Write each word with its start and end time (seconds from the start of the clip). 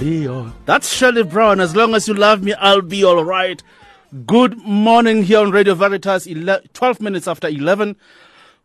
Be 0.00 0.26
all. 0.26 0.50
That's 0.64 0.90
Shirley 0.90 1.22
Brown. 1.22 1.60
As 1.60 1.76
long 1.76 1.94
as 1.94 2.08
you 2.08 2.14
love 2.14 2.42
me, 2.42 2.54
I'll 2.54 2.80
be 2.80 3.04
all 3.04 3.22
right. 3.22 3.62
Good 4.26 4.56
morning 4.58 5.24
here 5.24 5.40
on 5.40 5.50
Radio 5.50 5.74
Veritas, 5.74 6.26
ele- 6.26 6.62
12 6.72 7.00
minutes 7.02 7.28
after 7.28 7.48
11, 7.48 7.96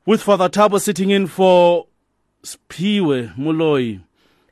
with 0.06 0.22
Father 0.24 0.48
Thabo 0.48 0.80
sitting 0.80 1.10
in 1.10 1.28
for 1.28 1.88
Siphiwe 2.44 3.36
Moloi. 3.36 4.02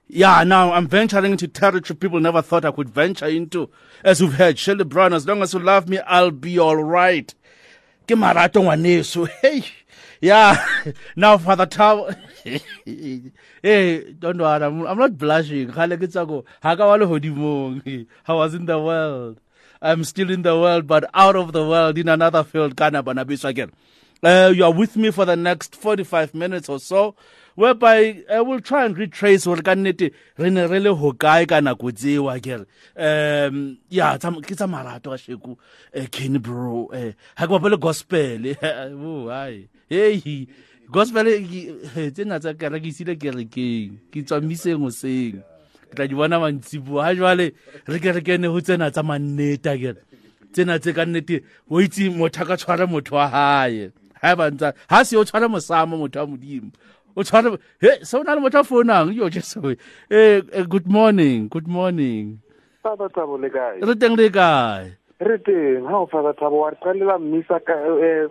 Yeah, 0.10 0.44
now 0.44 0.74
I'm 0.74 0.88
venturing 0.88 1.32
into 1.32 1.48
territory 1.48 1.96
people 1.98 2.20
never 2.20 2.42
thought 2.42 2.66
I 2.66 2.72
could 2.72 2.90
venture 2.90 3.28
into. 3.28 3.70
As 4.04 4.20
you've 4.20 4.34
heard, 4.34 4.60
Shirley 4.60 4.84
Brown, 4.84 5.14
as 5.14 5.26
long 5.26 5.42
as 5.42 5.54
you 5.54 5.60
love 5.60 5.88
me, 5.88 6.00
I'll 6.00 6.32
be 6.32 6.60
all 6.60 6.76
right. 6.76 7.34
Ke 8.08 8.12
marato 8.12 8.62
ngwaneso. 8.62 9.30
Hey. 9.42 9.64
Yeah. 10.24 10.66
Now 11.18 11.38
Father 11.38 11.66
Thabo. 11.66 12.16
hey, 13.62 14.14
don't 14.14 14.38
worry. 14.38 14.64
I'm, 14.64 14.88
I'm 14.88 14.98
not 14.98 15.18
blushing. 15.18 15.70
I 15.72 15.86
was 18.30 18.54
in 18.54 18.66
the 18.66 18.80
world. 18.80 19.42
I'm 19.82 20.06
still 20.06 20.32
in 20.32 20.44
the 20.44 20.58
world, 20.58 20.88
but 20.88 21.04
out 21.14 21.36
of 21.36 21.52
the 21.52 21.68
world 21.68 21.98
in 21.98 22.08
another 22.08 22.46
field. 22.46 22.80
Again. 22.80 23.72
Uh, 24.24 24.54
you 24.56 24.64
are 24.64 24.72
with 24.72 24.96
me 24.96 25.12
for 25.12 25.26
the 25.26 25.36
next 25.36 25.76
45 25.76 26.34
minutes 26.34 26.70
or 26.70 26.80
so, 26.80 27.16
whereby 27.56 28.24
I 28.32 28.40
will 28.40 28.62
try 28.62 28.86
and 28.86 28.98
retrace 28.98 29.46
what 29.46 29.66
nnete 29.66 30.14
re 30.38 30.50
ne 30.50 30.66
re 30.66 30.80
le 30.80 30.96
hokae 30.96 31.46
ka 31.46 31.60
nako 31.60 31.92
tseo 31.92 32.32
akere 32.32 32.66
um 32.96 33.78
ya 33.90 34.18
ke 34.18 34.56
tsa 34.56 34.68
marato 34.68 35.12
a 35.12 35.18
eh, 36.00 36.08
bro 36.40 36.88
eh, 36.94 37.12
ha 37.36 37.46
ke 37.46 37.50
bapale 37.50 37.78
gospel 37.78 38.56
hey 39.90 40.48
gospel 40.92 41.26
ke- 41.26 41.74
eh, 41.98 42.10
tsena 42.14 42.40
tsa 42.40 42.54
kere 42.54 42.80
ke 42.80 42.88
isile 42.92 43.16
kerekeng 43.16 43.98
ke 44.12 44.22
tswa 44.24 44.42
miseng 44.42 44.80
hoseng. 44.84 45.42
Ke 45.90 45.94
tla 45.96 46.08
di 46.08 46.16
bona 46.16 46.40
mantsiboa. 46.40 47.06
Ha 47.10 47.14
jwale 47.16 47.52
re 47.88 47.98
ke 48.00 48.12
re 48.14 48.22
kene 48.22 48.48
ho 48.48 48.60
tsena 48.62 48.92
tsa 48.92 49.04
mannete 49.04 49.70
akere 49.74 50.02
tsena 50.54 50.80
tse 50.80 50.94
ka 50.94 51.06
nnete 51.06 51.42
o 51.70 51.82
itse 51.82 52.10
motho 52.14 52.42
a 52.42 52.46
ka 52.46 52.56
tshwara 52.58 52.86
motho 52.88 53.16
wa 53.16 53.28
hae. 53.28 53.90
Ha 54.22 54.36
ba 54.36 54.50
ntsa 54.52 54.74
ha 54.90 55.04
se 55.04 55.18
o 55.18 55.24
tshwara 55.26 55.50
mosamo 55.50 55.98
motho 55.98 56.20
wa 56.22 56.28
modimo. 56.28 56.72
O 57.16 57.22
tshwara 57.24 57.58
he 57.82 58.02
se 58.06 58.18
o 58.18 58.24
na 58.24 58.34
le 58.38 58.42
motho 58.42 58.60
a 58.60 58.64
founang? 58.64 59.14
Yo 59.14 59.30
jesu 59.30 59.76
eh 60.10 60.42
eh, 60.52 60.64
good 60.70 60.86
morning 60.88 61.48
good 61.50 61.68
morning. 61.68 62.40
Father 62.84 63.10
Thabo 63.10 63.38
le 63.40 63.50
kae? 63.50 63.80
re 63.82 63.94
teng 63.96 64.18
le 64.18 64.30
kae? 64.30 64.92
Re 65.24 65.38
teng 65.40 65.86
ha 65.90 66.02
o 66.04 66.06
Father 66.06 66.34
Thabo 66.34 66.62
wa 66.66 66.70
re 66.70 66.78
qalela 66.84 67.18
mmisa 67.18 67.60
ka 67.66 67.74
eh, 68.02 68.28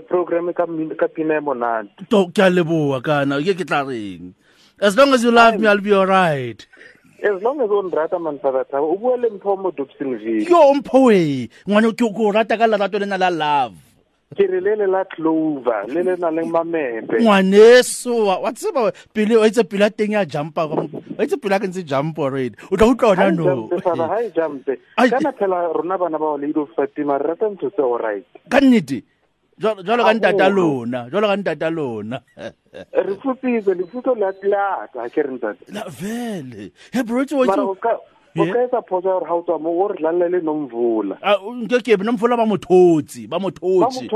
program 0.00 0.52
ka 0.52 0.66
mmino 0.66 0.96
ka 0.96 1.08
pina 1.08 1.36
e 1.36 1.40
monate. 1.40 1.90
to 2.08 2.26
ke 2.32 2.38
a 2.38 2.50
leboa 2.50 3.02
kana 3.02 3.42
ke 3.42 3.54
ke 3.58 3.66
tla 3.66 3.84
reng 3.84 4.32
as 4.80 4.96
long 4.96 5.12
as 5.14 5.22
you 5.22 5.30
love 5.30 5.58
me 5.60 5.66
i'll 5.66 5.80
be 5.80 5.92
all 5.92 6.06
right 6.06 6.66
As 7.22 7.38
long 7.40 7.60
as 7.62 7.70
on 7.70 7.86
rata 7.94 8.18
man 8.18 8.38
Father 8.42 8.64
Thabo 8.66 8.94
o 8.94 8.96
bua 8.98 9.14
le 9.16 9.30
mpho 9.30 9.54
mo 9.56 9.70
Dobsonville. 9.70 10.42
yo 10.48 10.74
mpho 10.74 11.04
we 11.06 11.48
ngwane 11.68 11.92
ke 11.94 12.02
ko 12.14 12.32
rata 12.34 12.58
ka 12.58 12.66
lerato 12.66 12.98
le 12.98 13.06
na 13.06 13.16
la 13.16 13.30
love 13.30 13.78
Ke 14.34 14.48
re 14.48 14.58
le 14.64 14.74
le 14.80 14.86
la 14.90 15.04
Clover 15.04 15.86
le 15.86 16.02
le 16.02 16.16
na 16.18 16.30
le 16.34 16.42
mamepe. 16.42 17.20
ngwaneso 17.22 18.26
wa 18.26 18.38
wa 18.42 18.50
tseba 18.52 18.82
we, 18.88 18.92
pele 19.14 19.36
wa 19.36 19.46
itse 19.46 19.62
pele 19.62 19.84
a 19.86 19.90
teng 19.90 20.16
ya 20.18 20.24
jumpa 20.24 20.66
ka 20.66 20.74
mo- 20.74 20.90
wa 21.18 21.22
itse 21.24 21.36
pele 21.38 21.54
a 21.54 21.60
ke 21.60 21.68
ntse 21.70 21.84
jump 21.86 22.18
already 22.18 22.56
o 22.72 22.76
tla 22.76 22.86
utlwa 22.90 23.14
Ha 23.14 23.22
ona 23.22 23.28
e 23.28 23.36
no 23.36 23.44
jampe 23.70 23.82
Father 23.86 24.08
ha 24.08 24.18
e 24.24 24.30
jampe. 24.34 24.72
Ai- 24.98 25.10
Kana 25.14 25.32
phela 25.36 25.68
rona 25.78 25.98
bana 25.98 26.18
ba 26.18 26.34
Lady 26.40 26.58
of 26.58 26.74
Fatima 26.74 27.18
re 27.22 27.28
rata 27.36 27.46
ntho 27.54 27.70
tse 27.70 27.82
all 27.86 27.98
right. 28.02 28.24
ka 28.50 28.58
nnete 28.58 29.04
jalo 29.62 30.04
ka 30.04 30.14
ntata 30.14 30.48
lona 30.48 31.08
jalo 31.10 31.26
ka 31.28 31.36
ntata 31.36 31.70
lona. 31.70 32.20
Re 32.92 33.14
futsitse 33.22 33.74
lefutso 33.74 34.14
la 34.18 34.32
tlata 34.32 35.08
ke 35.08 35.22
re 35.22 35.32
ntate. 35.38 35.62
La 35.72 35.84
vele. 35.88 36.72
He 36.92 37.02
bro 37.02 37.24
tso 37.24 37.38
o 37.38 37.76
o 38.36 38.46
ka 38.46 38.62
etsa 38.64 38.82
phoso 38.82 39.08
ya 39.08 39.14
gore 39.14 39.26
ga 39.26 39.34
o 39.34 39.42
tswa 39.42 39.58
mo 39.60 39.70
o 39.70 39.88
re 39.88 39.96
dlalele 39.98 40.40
nomvula 40.40 41.18
ah, 41.22 41.36
nkekebe 41.36 42.04
nomvula 42.04 42.36
ba 42.36 42.46
mothotse 42.46 43.28
ba 43.28 43.38
mothotse 43.38 44.08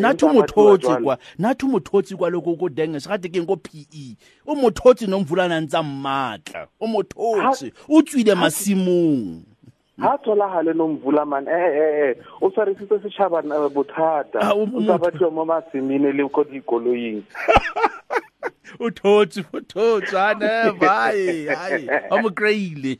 natho 0.00 0.28
mothotse 0.32 0.96
kwa 1.02 1.18
natho 1.38 1.66
mothotse 1.68 2.16
kwa 2.16 2.30
loko 2.30 2.56
ko 2.56 2.68
denge 2.68 3.00
se 3.00 3.08
gate 3.08 3.28
keng 3.28 3.46
ko 3.46 3.56
p 3.56 3.86
e. 3.92 4.16
O 4.46 4.54
mothotse 4.54 5.06
nomvula 5.06 5.48
na 5.48 5.60
ntsa 5.60 5.82
mmatla. 5.82 6.66
O 6.80 6.86
mothotse 6.86 7.72
o 7.88 8.02
tswile 8.02 8.34
masimong. 8.34 9.53
ha 10.00 10.18
thola 10.24 10.48
ha 10.48 10.62
le 10.62 10.72
nomvula 10.74 11.24
man 11.26 11.46
eh, 11.48 11.52
eh 11.54 11.80
eh 11.82 12.10
eh 12.10 12.14
o 12.40 12.50
tsare 12.50 12.74
sitse 12.74 13.02
se 13.02 13.10
chaba 13.10 13.38
eh, 13.38 13.68
bothata. 13.70 14.40
O 14.54 14.66
tsaba 14.66 15.10
tlo 15.10 15.30
mo 15.30 15.44
masimini 15.44 16.12
le 16.12 16.28
ko 16.28 16.44
dikoloying 16.44 17.22
o 18.80 18.90
thotse 18.90 19.44
o 19.54 19.60
thotse. 19.60 20.14
Ana 20.18 20.72
bye 20.72 21.46
ai 21.48 21.86
o 22.10 22.18
mo 22.22 22.30
kreile. 22.30 22.98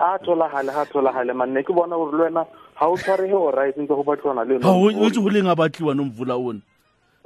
A 0.00 0.18
thola 0.18 0.50
ha 0.50 0.62
le 0.62 0.72
ha 0.72 0.84
thola 0.84 1.12
ha 1.12 1.22
le 1.22 1.32
man 1.34 1.54
ne 1.54 1.62
ke 1.62 1.72
bona 1.72 1.94
hore 1.94 2.18
lwena 2.18 2.46
ha 2.74 2.88
o 2.88 2.96
tsare 2.96 3.28
he 3.28 3.34
o 3.34 3.50
right 3.50 3.76
ntse 3.76 3.94
go 3.94 4.02
batlwana 4.02 4.44
le 4.44 4.58
no 4.58 4.66
ha 4.66 4.74
o 4.74 4.90
itse 4.90 5.20
ho 5.20 5.28
lenga 5.30 5.54
batliwa 5.54 5.94
nomvula 5.94 6.34
ona. 6.36 6.60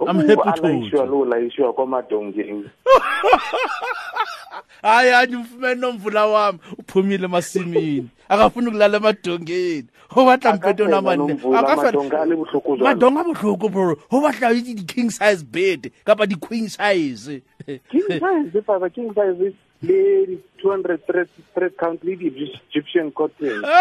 I'm 0.01 0.17
happy 0.17 0.35
to 0.35 0.43
alayishwa 0.43 1.07
lo 1.07 1.25
layishwa 1.25 1.73
kwamadongeni 1.73 2.71
hayi 4.83 5.11
hayi 5.11 5.37
umfumene 5.37 5.75
nomvula 5.75 6.27
wami 6.27 6.59
uphumile 6.79 7.25
emasimini. 7.25 8.09
Akafuni 8.29 8.69
ukulala 8.69 8.97
emadongeni. 8.97 9.87
Obatla 10.17 10.55
mpeto 10.55 10.89
namane 10.89 11.33
akafanamadonga 11.59 13.25
botlhoko 13.25 13.69
bro. 13.69 13.97
Go 14.11 14.21
batla 14.21 14.53
itse 14.53 14.75
di-king 14.75 15.11
size 15.11 15.45
bed 15.45 15.93
kapa 16.05 16.27
di-queen 16.27 16.69
size. 16.69 17.43
King 17.67 18.09
size 18.09 18.63
faba 18.67 18.91
king 18.91 19.15
size 19.15 19.55
le 19.83 20.27
di-two 20.27 20.71
hundred 20.71 21.01
thread 21.07 21.77
count 21.79 22.05
le 22.05 22.17
di-egyptian 22.17 23.11
cotton. 23.13 23.65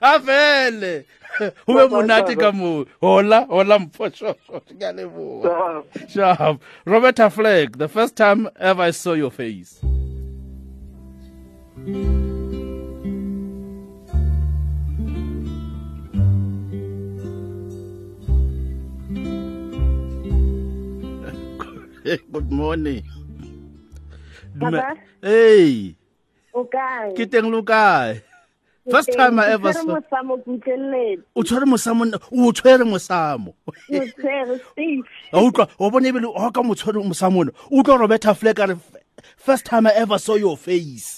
a 0.00 0.18
vele 0.18 1.04
ho 1.38 1.74
be 1.76 1.88
monate 1.88 2.36
ka 2.38 2.52
moo 2.52 2.84
hola 3.00 3.46
hola 3.48 3.78
mphoshosho 3.78 4.60
ke 4.66 4.82
a 4.88 6.08
sharp 6.08 6.62
Roberta 6.86 7.30
Flack 7.30 7.76
the 7.78 7.88
first 7.88 8.16
time 8.16 8.48
ever 8.58 8.82
i 8.82 8.90
saw 8.90 9.12
your 9.12 9.30
face. 9.30 9.80
Good 22.32 22.50
morning. 22.50 23.04
Papa? 24.58 24.96
hey. 25.22 25.94
O 26.54 26.64
kae 26.64 27.12
ke 27.14 27.28
teng 27.30 27.52
lo 27.52 27.62
kae 27.62 28.29
first 28.90 29.12
time 29.12 29.38
i 29.38 29.52
ever 29.52 29.72
Ke 29.72 29.76
saw 29.76 29.84
mosamo 29.84 30.36
ke 30.38 30.50
utlweletse 30.50 31.22
o 31.36 31.42
tshwere 31.42 31.66
mosamo 31.66 32.04
o 32.32 32.52
tshwere 32.52 32.84
mosamo. 32.84 33.54
Motshwere 33.90 34.60
steve 34.72 35.04
a 35.32 35.38
utlwa 35.42 35.68
o 35.78 35.90
bone 35.90 36.08
ebile 36.08 36.32
ga 36.32 36.50
ka 36.50 36.62
motshwere 36.62 37.02
mosamone 37.04 37.50
o 37.70 37.80
utlwa 37.82 37.98
roberta 37.98 38.34
fleck 38.34 38.58
a 38.58 38.66
re 38.66 38.76
first 39.36 39.64
time 39.66 39.86
i 39.86 39.92
ever 39.94 40.18
saw 40.18 40.34
your 40.36 40.56
face. 40.56 41.16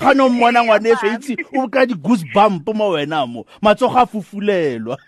Ga 0.00 0.14
no 0.14 0.28
mmona 0.28 0.62
ngwaneso 0.64 1.06
itse 1.12 1.36
o 1.58 1.68
ka 1.68 1.84
di-goose 1.86 2.24
bump 2.32 2.68
mo 2.74 2.90
wena 2.94 3.26
mo. 3.26 3.44
Matsogo 3.62 3.98
a 3.98 4.06
fufulelwa. 4.06 4.96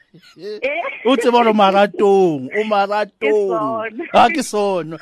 O 1.07 1.17
tseba 1.17 1.43
gore 1.45 1.53
maratong 1.53 2.49
o 2.53 2.65
maratong. 2.65 3.49
sona. 3.51 4.05
a 4.15 4.31
ke 4.31 4.43
sono 4.45 4.99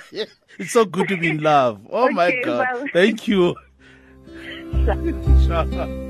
it's 0.59 0.73
so 0.73 0.85
good 0.85 1.07
to 1.09 1.17
be 1.17 1.31
in 1.31 1.43
love. 1.43 1.81
Oh 1.91 2.09
my 2.11 2.27
Okay, 2.29 2.43
god. 2.45 2.67
bye. 2.67 2.87
thank 2.93 3.29
you. 3.29 3.55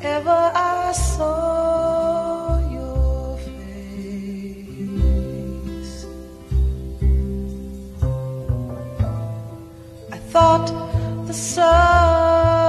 ever 0.00 0.50
I 0.54 0.92
saw 0.92 2.58
your 2.76 3.38
face. 3.46 4.46
I 10.10 10.18
thought 10.32 10.66
the 11.28 11.34
sun 11.34 12.63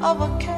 of 0.00 0.20
a 0.20 0.38
captive 0.38 0.57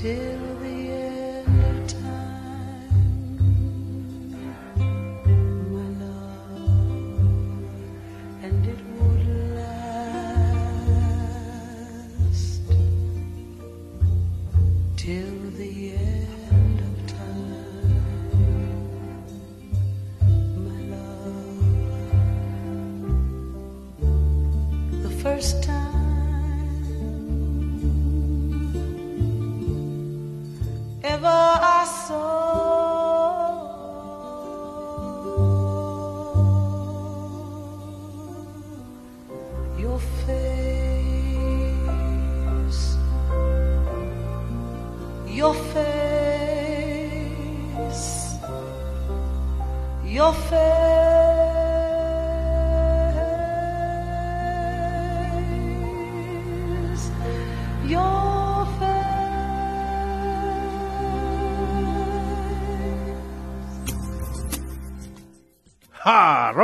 till 0.00 0.59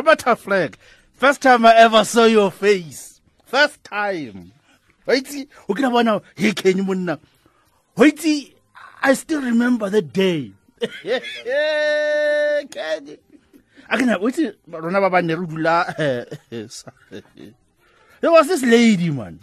Roberta 0.07 0.37
Flack. 0.37 0.79
First 1.15 1.43
time 1.43 1.67
I 1.67 1.75
ever 1.75 2.05
saw 2.05 2.27
your 2.27 2.53
face. 2.53 3.21
First 3.45 3.83
time. 3.83 4.53
Waitsi, 5.05 5.49
o 5.69 5.75
kila 5.75 5.91
bona 5.91 6.23
he 6.37 6.53
kenye 6.53 6.87
monna. 6.87 7.19
Waitsi, 7.97 8.55
I 9.03 9.15
still 9.15 9.43
remember 9.43 9.91
the 9.91 10.03
day. 10.03 10.53
Kenye. 12.71 13.19
Akena 13.91 14.19
waitsi 14.19 14.53
rona 14.71 15.01
ba 15.01 15.11
bane 15.11 15.35
re 15.35 15.47
dula 15.47 15.95
eh, 15.99 16.67
sa- 16.69 16.91
There 18.21 18.31
was 18.31 18.47
this 18.47 18.63
lady 18.63 19.11
man. 19.11 19.41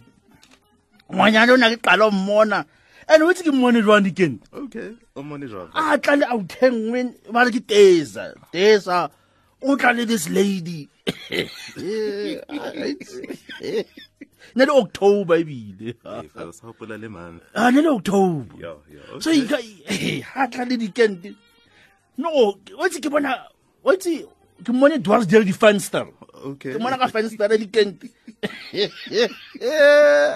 Ngwanyana 1.12 1.51
o 1.53 1.55
na 1.58 1.70
ke 1.75 1.82
qala 1.82 2.10
mmona. 2.12 2.65
And 3.10 3.24
waitsi 3.24 3.43
ke 3.43 3.51
mmone 3.51 3.82
jwang 3.84 4.03
dikeng. 4.08 4.39
Okay, 4.53 4.96
o 5.15 5.24
mone 5.24 5.43
jwang? 5.48 5.72
a 5.75 5.98
tla 5.98 6.15
le 6.15 6.25
outhengwe 6.27 7.32
ba 7.32 7.43
re 7.46 7.51
ke 7.51 7.60
tesa 7.67 8.34
tesa 8.51 9.10
o 9.63 9.75
tla 9.77 9.91
le 9.93 10.05
this 10.05 10.29
lady 10.29 10.89
ne 14.55 14.65
le 14.65 14.72
october 14.72 15.36
ebile 15.41 15.96
Eh, 16.05 16.27
fa 16.34 16.46
o 16.48 16.51
sa 16.51 16.67
hopola 16.67 16.98
le 16.98 17.10
man. 17.10 17.39
a 17.55 17.72
ne 17.72 17.82
le 17.82 17.89
october 17.89 18.55
Yeah, 18.60 18.75
yeah. 18.91 19.20
so 19.20 19.29
okay. 19.32 19.39
ika 19.41 19.58
ha 20.34 20.48
tla 20.48 20.65
le 20.65 20.75
dikente 20.77 21.29
no 22.17 22.29
wetse 22.79 23.00
ke 23.01 23.10
bona 23.10 23.32
wetse 23.84 24.13
ke 24.63 24.72
mmone 24.72 24.98
dwarsdale 25.00 25.46
di-fenster 25.46 26.08
Okay. 26.43 26.74
ke 26.75 26.79
mona 26.84 26.98
ka 27.00 27.08
fenstere 27.08 27.55
dikente 27.58 28.08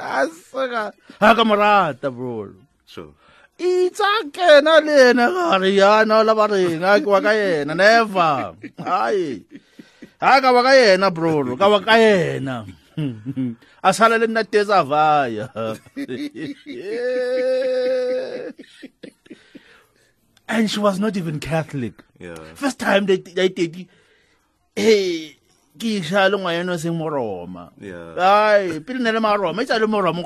a 0.07 0.23
seka 0.31 0.83
ha 1.19 1.35
ka 1.35 1.43
morata 1.43 2.09
bro 2.11 2.47
Sure. 2.87 3.11
Itsa 3.57 4.29
kena 4.31 4.79
le 4.85 5.09
ena 5.09 5.25
gare 5.31 5.69
yana 5.73 6.23
la 6.25 6.33
ba 6.33 6.47
reng 6.47 6.83
a 6.83 6.99
ke 7.01 7.05
wa 7.05 7.21
ka 7.21 7.31
yena 7.33 7.75
never. 7.75 8.55
Ai 8.79 9.43
ha 10.21 10.41
ka 10.41 10.49
wa 10.53 10.61
ka 10.63 10.73
yena 10.73 11.13
bro 11.13 11.55
ka 11.57 11.67
wa 11.69 11.79
ka 11.81 11.95
yena. 11.97 12.65
A 13.83 13.93
sala 13.93 14.17
le 14.17 14.27
nna 14.27 14.43
tesa 14.43 14.83
vaya. 14.85 15.49
And 20.49 20.71
she 20.71 20.79
was 20.79 20.99
not 20.99 21.17
even 21.17 21.39
catholic. 21.39 22.03
Yeah. 22.19 22.41
first 22.55 22.79
time 22.79 23.05
they 23.05 23.17
they 23.17 23.49
did 23.49 23.87
hey 24.75 25.36
ke 25.79 25.97
isha 26.01 26.29
le 26.29 26.37
ngwana 26.37 26.73
o 26.73 26.77
seng 26.77 26.97
moroma 26.97 27.69
ai 28.17 28.79
pele 28.79 28.99
ne 28.99 29.11
le 29.11 29.19
maroma 29.19 29.61
itsa 29.63 29.79
le 29.79 29.87
moroma 29.87 30.23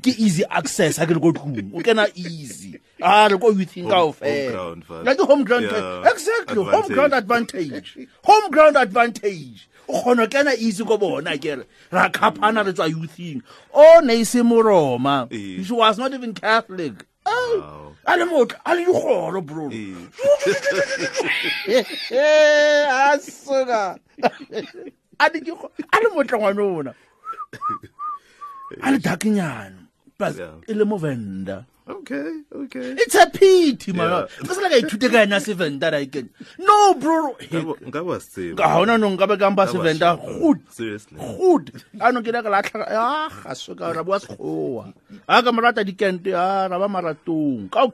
ke 0.00 0.14
easy 0.18 0.44
access 0.50 0.96
ha 0.98 1.06
ke 1.06 1.14
le 1.14 1.20
ko 1.20 1.32
tlung 1.32 1.72
o 1.74 1.80
kena 1.82 2.06
easy. 2.14 2.78
A 3.02 3.28
re 3.28 3.36
ko 3.38 3.50
youthing 3.50 3.88
ka 3.90 3.98
Home- 3.98 4.12
ofela 4.14 4.58
home 4.62 4.80
ground, 4.86 5.18
home 5.18 5.44
ground 5.44 5.64
Yeah, 5.64 6.10
exactly 6.12 6.62
home 6.64 6.88
ground 6.88 7.12
advantage. 7.14 7.98
Home 8.24 8.50
ground 8.50 8.76
advantage. 8.76 9.68
O 9.88 10.00
kgona 10.00 10.26
kena 10.30 10.54
easy 10.56 10.84
ko 10.84 10.96
bona 10.98 11.36
kere. 11.36 11.64
Ra 11.90 12.08
khapana 12.08 12.64
re 12.64 12.72
tswa 12.72 12.88
youthing. 12.88 13.42
O 13.74 14.00
ne 14.04 14.20
e 14.20 14.24
se 14.24 14.38
moroma. 14.40 15.26
She 15.32 15.72
was 15.72 15.98
not 15.98 16.14
even 16.14 16.32
catholic. 16.32 17.04
A 18.04 18.16
le 18.16 18.24
motho 18.24 18.56
a 18.64 18.74
le 18.74 18.84
dikgoro 18.84 19.40
bro 19.42 19.68
Eh, 22.10 22.86
a 22.90 23.18
soka 23.18 23.96
a 25.18 25.28
le 25.30 26.08
motle 26.14 26.38
ngwana 26.38 26.62
ona 26.62 26.92
a 28.82 28.90
le 28.90 28.98
dakenyana 28.98 29.78
plus 30.18 30.36
e 30.68 30.72
le 30.74 30.84
movenda 30.84 31.64
Okay, 31.82 32.46
okay. 32.54 32.94
it's 32.94 33.16
a 33.18 33.26
pity 33.26 33.90
Yeah. 33.90 34.26
ka 34.46 34.52
sela 34.54 34.70
ka 34.70 34.78
ithute 34.78 35.10
ka 35.10 35.26
ena 35.26 35.42
sevenda 35.42 35.90
ra 35.90 35.98
ikene 35.98 36.30
no 36.62 36.94
bro 36.94 37.34
ka 38.54 38.66
hona 38.78 38.94
no 39.02 39.10
nka 39.10 39.26
be 39.26 39.34
ka 39.34 39.50
mpa 39.50 39.66
sevenda 39.66 40.14
good 40.14 40.62
good 41.18 41.64
a 41.98 42.12
no 42.14 42.22
ke 42.22 42.30
ka 42.30 42.46
latlha 42.54 42.86
a 42.86 43.26
ga 43.34 43.52
soka 43.58 43.90
ra 43.90 44.06
bua 44.06 44.22
sekgowa. 44.22 44.94
A 45.26 45.42
ka 45.42 45.50
morata 45.50 45.82
dikente 45.82 46.30
a 46.30 46.70
ra 46.70 46.78
ba 46.78 46.86
maratong 46.86 47.66
ka 47.66 47.90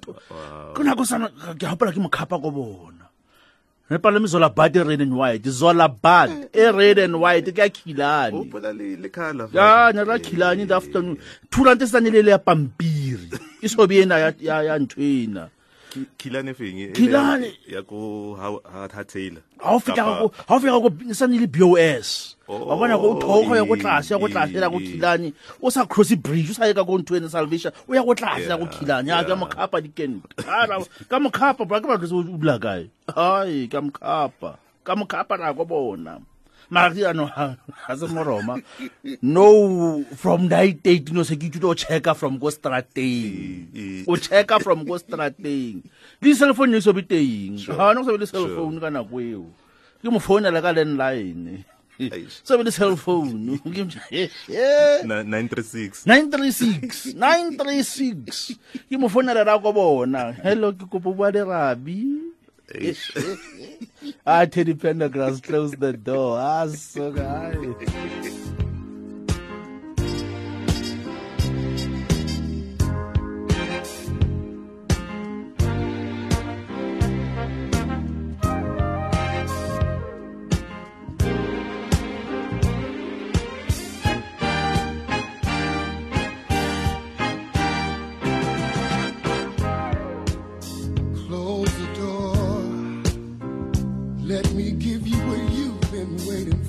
ke 0.76 0.80
nako 0.84 1.02
sana 1.08 1.32
ke 1.56 1.64
hapola 1.64 1.88
ke 1.88 2.00
mokhapa 2.00 2.36
ko 2.36 2.52
bona 2.52 2.97
re 3.90 3.98
palame 3.98 4.26
zola 4.26 4.50
bad 4.50 4.76
e 4.76 4.80
red 4.82 5.00
and 5.00 5.16
white. 5.16 5.46
Zola 5.46 5.88
bad. 5.88 6.50
E 6.54 6.70
red 6.70 6.98
and 6.98 7.20
white 7.20 7.46
ke 7.54 7.58
ya 7.58 7.68
khilane 7.68 8.32
Hopola 8.32 8.72
le 8.76 8.96
le 8.96 9.08
khala. 9.08 9.48
ya 9.52 9.92
ne 9.94 10.02
ra 10.04 10.18
khilane 10.18 10.60
in 10.60 10.68
the 10.68 10.76
afternoon 10.76 11.18
thulante 11.50 11.86
sa 11.86 12.00
ne 12.00 12.10
le 12.10 12.22
le 12.22 12.30
ya 12.30 12.38
pampiri. 12.38 13.32
E 13.62 13.68
so 13.68 13.86
be 13.86 14.02
ena 14.02 14.18
ya 14.40 14.60
ya 14.62 14.78
Kilane 16.18 16.54
feng. 16.54 16.92
Khilane. 16.92 17.52
Ya 17.66 17.82
ko 17.82 18.34
ha 18.34 18.58
ha 18.94 19.02
Taylor. 19.04 19.42
ha 19.62 19.74
o 19.74 19.78
fika 19.78 20.02
go 20.02 20.32
ha 20.48 20.54
o 20.54 20.58
fika 20.60 20.78
go 20.78 21.12
sa 21.12 21.26
ne 21.26 21.38
le 21.38 21.46
BOS 21.46 22.36
wa 22.46 22.76
bona 22.76 22.96
go 22.96 23.18
thoko 23.18 23.56
ya 23.56 23.64
go 23.64 23.76
tlase 23.76 24.10
ya 24.14 24.18
go 24.18 24.28
tlase 24.28 24.54
ya 24.54 24.70
go 24.70 24.78
khilane 24.78 25.32
o 25.62 25.70
sa 25.70 25.84
cross 25.84 26.14
bridge 26.14 26.50
o 26.50 26.54
sa 26.54 26.70
ka 26.72 26.84
go 26.84 26.98
ntwena 26.98 27.28
salvation 27.28 27.72
o 27.88 27.94
ya 27.94 28.02
go 28.02 28.14
tlase 28.14 28.46
ya 28.48 28.56
go 28.56 28.66
khilane 28.66 29.08
ya 29.10 29.22
ka 29.22 29.34
yeah. 29.34 29.40
mokhapa 29.42 29.82
dikente 29.82 30.22
ara 30.46 30.78
ka 31.10 31.18
mokhapa 31.18 31.66
bra 31.66 31.80
ka 31.82 31.88
ba 31.90 31.98
tlo 31.98 32.22
o 32.22 32.22
dula 32.22 32.56
kae 32.58 32.86
ai 33.18 33.66
ka 33.66 33.82
mokhapa 33.82 34.58
ka 34.86 34.92
mokhapa 34.94 35.34
ra 35.36 35.52
go 35.52 35.64
bona 35.66 36.22
mari 36.70 37.04
ano 37.04 37.26
ha 37.26 37.56
ha 37.86 37.96
se 37.96 38.06
moroma. 38.06 38.60
No 39.22 40.04
from 40.16 40.48
night 40.48 40.80
18 40.84 41.12
no 41.14 41.22
se 41.22 41.36
ke 41.36 41.48
ithuta 41.50 41.68
o 41.72 41.74
checka 41.74 42.14
from 42.16 42.38
go 42.38 42.48
strateng 42.52 44.04
o 44.06 44.12
checka 44.16 44.60
from 44.62 44.84
go 44.84 44.94
strateng 45.00 45.82
le 46.20 46.34
cell 46.34 46.52
phone 46.54 46.70
ne 46.72 46.80
so 46.80 46.92
be 46.92 47.02
teng. 47.02 47.56
Ha 47.76 47.92
no 47.92 48.02
so 48.04 48.12
be 48.12 48.18
le 48.18 48.26
cell 48.26 48.46
Sure. 48.46 48.56
phone 48.56 48.80
ka 48.80 48.88
nako 48.92 49.16
eo. 49.22 49.44
Ke 50.02 50.12
mo 50.12 50.18
founela 50.20 50.60
ka 50.62 50.72
landline. 50.76 51.64
Eish. 51.98 52.40
so 52.46 52.54
be 52.58 52.62
le 52.64 52.70
cell 52.70 52.94
phone. 52.96 53.58
Ke 53.64 53.82
mo- 53.82 53.90
936. 55.02 56.04
936 56.06 57.14
936 57.16 58.54
ke 58.86 58.94
mo 59.00 59.08
founela 59.08 59.42
ra 59.46 59.58
ko 59.58 59.72
bona. 59.72 60.30
Hello 60.44 60.70
ke 60.72 60.84
kopo 60.86 61.10
bua 61.16 61.32
le 61.32 61.42
rabi. 61.42 61.98
ah 64.26 64.44
teddy 64.44 64.74
pendergrass 64.74 65.42
close 65.42 65.72
the 65.72 65.92
door. 65.92 66.38
Ah 66.38 66.66
so 66.66 67.10
guy 67.12 68.44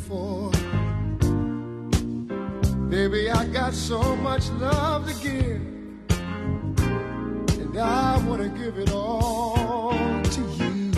for. 0.10 0.52
Baby, 2.90 3.30
I 3.30 3.46
got 3.46 3.74
so 3.74 4.16
much 4.16 4.50
love 4.52 5.08
to 5.08 5.14
give. 5.24 5.62
And 7.62 7.78
I 7.78 8.18
want 8.26 8.42
to 8.42 8.50
give 8.50 8.80
it 8.80 8.92
all 8.92 9.94
to 10.36 10.42
you. 10.42 10.92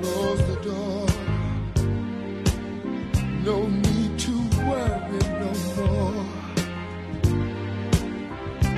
Close 0.00 0.42
the 0.50 0.58
door. 0.68 1.06
No 3.44 3.66
need 3.66 4.18
to 4.26 4.34
worry 4.68 5.24
no 5.42 5.52
more. 5.76 6.24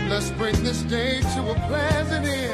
Let's 0.08 0.30
bring 0.30 0.56
this 0.64 0.82
day 0.82 1.20
to 1.20 1.50
a 1.50 1.54
pleasant 1.68 2.26
end. 2.26 2.47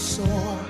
Sore. 0.00 0.64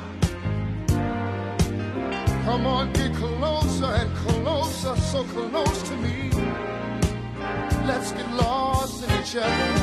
Come 2.45 2.67
on, 2.67 2.93
get 2.93 3.15
closer 3.15 3.85
and 3.85 4.17
closer, 4.17 4.97
so 4.97 5.23
close 5.25 5.83
to 5.89 5.97
me. 5.97 6.31
Let's 7.87 8.11
get 8.13 8.29
lost 8.33 9.05
in 9.05 9.11
each 9.21 9.37
other. 9.37 9.80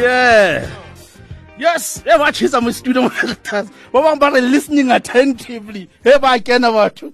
Yeah. 0.00 0.64
Yes, 1.60 2.00
e 2.08 2.16
ba 2.16 2.32
tšhisa 2.32 2.56
mo 2.64 2.72
studio 2.72 3.04
ba 3.04 4.00
bangwe 4.00 4.16
ba 4.16 4.32
re 4.32 4.40
listening 4.40 4.88
attentively. 4.88 5.90
He 6.00 6.16
ba 6.16 6.40
kena 6.40 6.72
batho. 6.72 7.12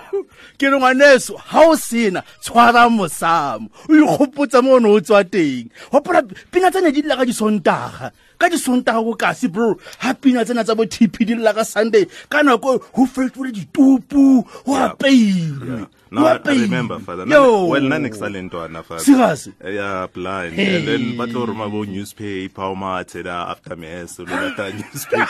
Ke 0.56 0.72
re 0.72 0.80
ngwaneso 0.80 1.36
ga 1.36 1.68
o 1.68 1.76
sena 1.76 2.24
tshwara 2.40 2.88
mosamo. 2.88 3.68
O 3.84 3.92
ikgopotsa 3.92 4.64
mo 4.64 4.76
o 4.76 4.78
ne 4.80 4.88
o 4.88 4.96
tswa 4.96 5.20
teng. 5.28 5.68
Gopola 5.92 6.24
pina 6.48 6.72
tsene 6.72 6.88
di 6.88 7.04
lela 7.04 7.20
ka 7.20 7.28
disontaga 7.28 8.16
ka 8.40 8.48
disontaga 8.48 9.04
ko 9.04 9.12
kasi 9.12 9.52
bro. 9.52 9.76
Ga 10.00 10.16
pina 10.16 10.40
tsena 10.40 10.64
tsa 10.64 10.72
bo 10.72 10.88
tp 10.88 11.28
di 11.28 11.36
lela 11.36 11.52
ka 11.52 11.68
sunday. 11.68 12.08
Ka 12.32 12.40
nako 12.40 12.80
go 12.96 13.04
fetole 13.04 13.52
ditupu 13.52 14.40
go 14.64 14.72
apeilwe 14.72 15.84
No, 16.12 16.20
go 16.20 16.50
I, 16.50 16.54
I 16.54 16.58
remember, 16.60 16.98
Father. 17.00 17.26
Yo. 17.26 17.66
Well, 17.66 17.80
none 17.82 18.04
excellentwana, 18.04 18.84
Father. 18.84 19.02
Serious? 19.02 19.48
Yeah, 19.64 20.06
blind. 20.12 20.54
Hey. 20.54 20.76
And 20.76 20.86
then 20.88 21.00
batlo 21.16 21.46
roma 21.48 21.68
bo 21.70 21.82
newspaper, 21.84 22.62
o 22.62 22.74
mathe 22.76 23.24
da 23.24 23.50
after 23.50 23.76
mess, 23.76 24.20
o 24.20 24.24
ta 24.26 24.68
newspaper. 24.68 25.26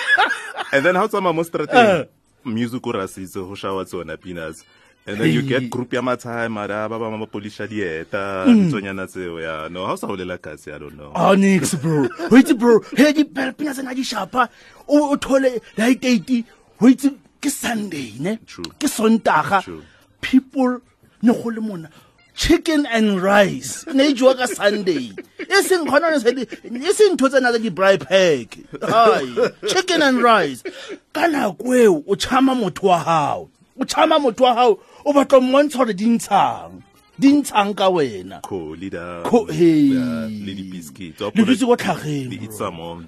and 0.72 0.84
then 0.84 0.94
how 0.96 1.06
tsama 1.06 1.32
mo 1.32 1.42
Uh. 1.42 1.44
strateng, 1.44 2.08
music 2.44 2.84
o 2.86 2.92
rasitse 2.92 3.36
ho 3.36 3.54
shawa 3.54 3.84
tsona 3.86 4.16
peanuts. 4.20 4.64
And 5.06 5.18
then 5.18 5.30
you 5.30 5.40
Hey. 5.42 5.48
get 5.48 5.70
group 5.70 5.92
ya 5.92 6.00
mathai 6.00 6.48
mara 6.50 6.88
ba 6.88 6.98
ba 6.98 7.10
ma 7.10 7.26
polisha 7.26 7.66
dieta, 7.68 8.46
Mm. 8.46 8.70
tsonyana 8.70 9.06
tseo 9.06 9.38
ya. 9.42 9.68
No, 9.68 9.86
how 9.86 9.96
sa 9.96 10.06
holela 10.06 10.38
kasi, 10.38 10.72
I 10.72 10.78
don't 10.78 10.96
know. 10.96 11.10
Oh, 11.14 11.34
nix, 11.34 11.74
bro. 11.74 12.08
Wait, 12.30 12.56
bro. 12.58 12.80
Hey, 12.96 13.12
di 13.12 13.24
pina 13.24 13.70
tsena 13.74 13.94
di 13.94 14.02
shapa. 14.02 14.48
O 14.88 15.10
o 15.12 15.16
thole 15.16 15.60
la 15.76 15.92
date. 15.94 16.44
Wait, 16.80 17.02
ke 17.40 17.50
Sunday, 17.50 18.14
ne? 18.20 18.38
True. 18.46 18.64
Ke 18.78 18.86
Sontaga. 18.86 19.62
People 20.22 20.80
ne 21.20 21.32
go 21.32 21.50
le 21.50 21.60
mona. 21.60 21.90
Chicken 22.34 22.86
and 22.86 23.20
rice. 23.20 23.84
Ne 23.92 24.08
e 24.08 24.14
jwa 24.14 24.34
ka 24.34 24.46
Sunday. 24.46 25.12
E 25.38 25.62
seng 25.62 25.84
di 25.84 26.46
e 26.88 26.92
seng 26.92 27.12
ntho 27.16 27.28
tsena 27.28 27.52
tsa 27.52 27.58
di 27.58 27.68
braai 27.68 27.98
pack. 28.00 28.56
Chicken 29.68 30.00
and 30.02 30.22
rice. 30.22 30.62
Ka 31.12 31.28
nako 31.28 31.76
eo 31.76 32.02
o 32.06 32.16
chama 32.16 32.56
motho 32.56 32.88
wa 32.88 32.98
hao. 32.98 33.50
O 33.78 33.84
chama 33.84 34.16
motho 34.18 34.40
wa 34.48 34.54
hao 34.54 34.78
o 35.04 35.12
batla 35.12 35.40
mmontsha 35.40 35.84
gore 35.84 35.92
di 35.92 36.06
ntshang. 36.06 36.82
di 37.22 37.28
ntshang 37.28 37.76
ka 37.76 37.86
wena 37.92 38.40
le 38.50 38.90
dutse 41.44 41.64
ko 41.68 41.76
tlhageng 41.76 42.32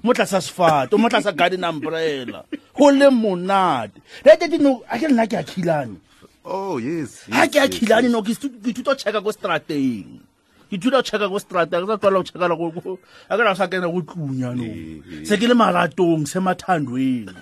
mo 0.04 0.12
tlasa 0.12 0.44
sefato 0.44 0.94
mo 1.00 1.08
tlasa 1.08 1.32
garden 1.32 1.64
umbrella 1.64 2.44
go 2.76 2.90
le 2.92 3.08
monate 3.10 3.96
lete 4.22 4.46
dino 4.52 4.84
a 4.86 4.98
ke 5.00 5.08
nna 5.08 5.24
ke 5.26 5.40
a 5.40 5.42
khilane 5.42 5.96
Oh, 6.44 6.76
yes. 6.76 7.24
ha 7.32 7.46
ke 7.48 7.56
a 7.56 7.64
yes, 7.64 7.72
khilane 7.72 8.10
no 8.10 8.20
ke 8.22 8.36
ithuta 8.36 8.84
go 8.84 8.94
checka 8.94 9.20
ko 9.24 9.32
strateng 9.32 10.20
ke 10.68 10.76
ithuta 10.76 11.00
go 11.00 11.06
checka 11.08 11.28
ko 11.32 11.38
strateng 11.40 11.88
ke 11.88 11.88
sa 11.88 11.96
tlwala 11.96 12.20
go 12.20 12.26
checkala 12.28 12.54
a 13.30 13.36
ke 13.38 13.42
na 13.44 13.54
sa 13.54 13.66
kena 13.66 13.88
go 13.88 14.02
tlunya 14.04 14.52
no 14.52 14.68
se 15.24 15.36
ke 15.40 15.48
le 15.48 15.54
maratong 15.56 16.28
se 16.28 16.38
mathandweng. 16.44 17.32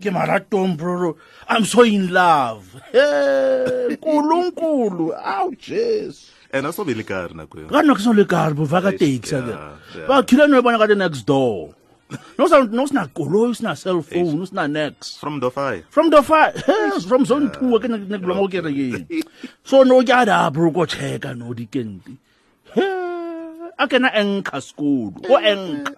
Ke 0.00 0.08
maratong 0.14 0.78
bro 0.78 1.16
i'm 1.48 1.64
so 1.64 1.82
in 1.82 2.08
love. 2.12 2.80
Hey, 2.92 3.98
nkulunkulu. 3.98 5.10
Aw 5.12 5.50
jesu. 5.58 6.32
And 6.52 6.64
also 6.64 6.84
be 6.84 6.94
le 6.94 7.02
ka 7.02 7.26
re 7.26 7.34
nako 7.34 7.68
ka 7.68 7.82
nna 7.82 7.92
ke 7.98 8.00
so 8.00 8.12
le 8.16 8.24
kare 8.24 8.54
bova 8.54 8.80
ka 8.80 8.90
Eish, 8.96 9.28
taxi 9.28 9.34
a 9.36 10.06
ba 10.08 10.22
khilane 10.22 10.56
o 10.56 10.62
bona 10.62 10.78
ka 10.78 10.86
the 10.86 10.94
next 10.94 11.26
door 11.26 11.74
no 12.38 12.46
sa 12.48 12.62
no 12.64 12.86
sina 12.86 13.06
koloi 13.08 13.54
sina 13.56 13.76
cell 13.76 14.00
phone 14.02 14.46
sina 14.46 14.68
next 14.68 15.18
From 15.20 15.40
Dofai. 15.40 15.84
from 15.90 16.10
the 16.10 16.22
fire 16.22 16.52
from 17.08 17.24
zone 17.24 17.50
two 17.52 17.78
ke 17.78 17.88
ne 17.90 17.98
ke 17.98 18.08
ne 18.08 18.18
ke 18.18 18.26
lo 18.30 18.34
mo 18.34 18.48
ke 18.48 18.62
rekeng 18.64 19.04
so 19.64 19.82
no 19.82 20.00
ke 20.02 20.14
ada 20.22 20.50
bro 20.50 20.70
go 20.70 20.86
checka 20.86 21.36
no 21.36 21.52
dikenti 21.52 22.16
a 23.78 23.86
kena 23.86 24.10
enka 24.10 24.58
school 24.60 25.14
o 25.30 25.34
enka 25.38 25.94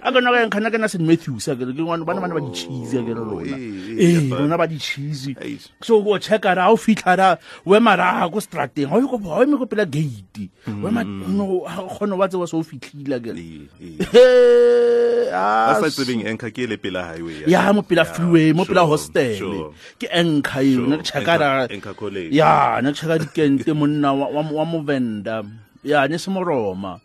a 0.00 0.08
kena 0.08 0.28
ka 0.32 0.38
enka 0.40 0.58
na 0.64 0.70
kena 0.72 0.88
st 0.88 1.04
matthews 1.04 1.48
a 1.48 1.56
kere 1.56 1.76
ke 1.76 1.80
ngwana 1.84 2.00
bana 2.08 2.20
bana 2.24 2.32
ba 2.32 2.40
di 2.40 2.52
cheese 2.56 2.96
a 2.96 3.04
kere 3.04 3.20
rona 3.20 3.44
eh, 3.44 4.00
eh 4.00 4.24
yeah, 4.24 4.40
rona 4.40 4.56
ba 4.56 4.64
di 4.64 4.78
cheese. 4.80 5.36
Eish. 5.36 5.68
so 5.84 6.00
go 6.00 6.16
checka 6.16 6.56
ra 6.56 6.72
o 6.72 6.80
fitla 6.80 7.12
ra 7.20 7.28
we 7.68 7.76
mara 7.78 8.24
go 8.32 8.40
strateng 8.40 8.88
ha 8.88 8.96
o 8.96 9.04
go 9.04 9.20
ha 9.28 9.44
o 9.44 9.46
me 9.46 9.56
go 9.60 9.66
pela 9.68 9.84
gate. 9.84 10.48
We 10.64 10.88
ma 10.88 11.04
no 11.04 11.68
khono 11.92 12.16
wa 12.16 12.24
tse 12.24 12.40
wa 12.40 12.48
so 12.48 12.64
fitlhila 12.64 13.20
kere 13.20 13.36
Eh, 13.36 14.00
eh. 14.16 15.28
ah 15.36 15.76
Ba 15.76 15.84
sa 15.84 15.92
tsebeng 15.92 16.24
enka 16.24 16.48
ke 16.50 16.64
le 16.64 16.80
pela 16.80 17.04
highway. 17.12 17.44
ya. 17.44 17.68
Mo 17.76 17.84
pela 17.84 18.02
Yeah, 18.08 18.12
freeway 18.16 18.48
mo 18.56 18.64
pela 18.64 18.82
sure, 18.88 18.90
hostel 18.96 19.36
sure. 19.36 19.68
ke 20.00 20.08
enka 20.08 20.64
eo 20.64 20.80
Sure, 20.82 20.88
ne 20.88 20.96
ke 20.98 21.04
checka 21.04 21.34
ra 21.36 21.50
Enka- 21.68 21.74
Enka 21.76 21.92
College. 21.92 22.32
ya 22.32 22.80
ne 22.80 22.88
ke 22.90 22.96
checka 22.96 23.16
dikente 23.20 23.70
monna 23.76 24.10
wa 24.16 24.26
wa- 24.32 24.54
wa 24.56 24.64
movenda 24.64 25.44
ya 25.84 26.08
ne 26.08 26.16
se 26.16 26.32
moroma 26.32 26.96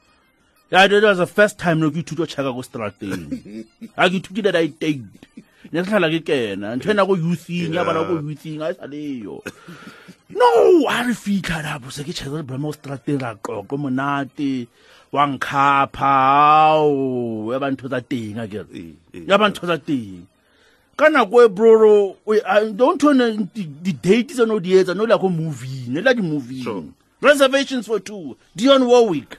ya 0.71 0.87
that 0.87 1.03
was 1.03 1.17
the 1.17 1.27
first 1.27 1.57
time 1.59 1.79
ke 1.91 2.01
ithuta 2.03 2.43
go 2.53 2.61
strateng 2.61 3.65
a 3.97 4.09
ke 4.09 4.13
ithutile 4.19 4.43
that 4.43 4.55
i 4.55 4.67
take 4.67 5.01
ne 5.71 5.81
ke 5.81 5.85
tlhala 5.87 6.09
ke 6.13 6.19
kena. 6.25 6.75
Ntho 6.77 6.89
ena 6.91 7.05
go 7.05 7.15
youthing 7.15 7.73
ya 7.73 7.83
bana 7.83 8.03
go 8.03 8.15
Yeah. 8.15 8.29
youthing 8.29 8.61
a 8.61 8.69
e 8.69 8.73
sa 8.73 8.85
leyo 8.87 9.41
no 10.29 10.49
a 10.89 11.03
re 11.07 11.13
fitlha 11.13 11.63
ra 11.63 11.77
bo 11.79 11.89
se 11.89 12.03
ke 12.03 12.13
checka 12.13 12.33
le 12.37 12.43
brama 12.43 12.69
go 12.69 12.77
strateng 12.77 13.21
ra 13.21 13.35
qoqo 13.35 13.77
monate 13.77 14.67
wa 15.11 15.25
nkhapha 15.29 16.13
ao 16.73 17.51
ya 17.53 17.59
ba 17.59 17.69
ntho 17.71 17.87
tsa 17.89 18.01
teng 18.01 18.39
a 18.41 18.47
kere 18.47 18.65
Eh, 18.73 18.93
eh. 19.13 19.25
ya 19.29 19.37
ba 19.37 19.49
ntho 19.49 19.65
tsa 19.69 19.77
teng. 19.77 20.25
Ka 20.97 21.09
nako 21.13 21.45
e 21.45 21.47
broro 21.49 22.15
don't 22.73 22.97
tone 23.01 23.49
di-date 23.53 24.33
tse 24.33 24.45
no 24.49 24.59
di 24.59 24.73
etsa 24.79 24.95
no 24.95 25.05
la 25.05 25.17
ko 25.21 25.29
moving 25.29 25.93
ne 25.93 26.01
la 26.01 26.13
di-moving 26.13 26.93
reservations 27.21 27.85
for 27.87 27.99
two 27.99 28.37
Dionne 28.55 28.87
Warwick 28.87 29.37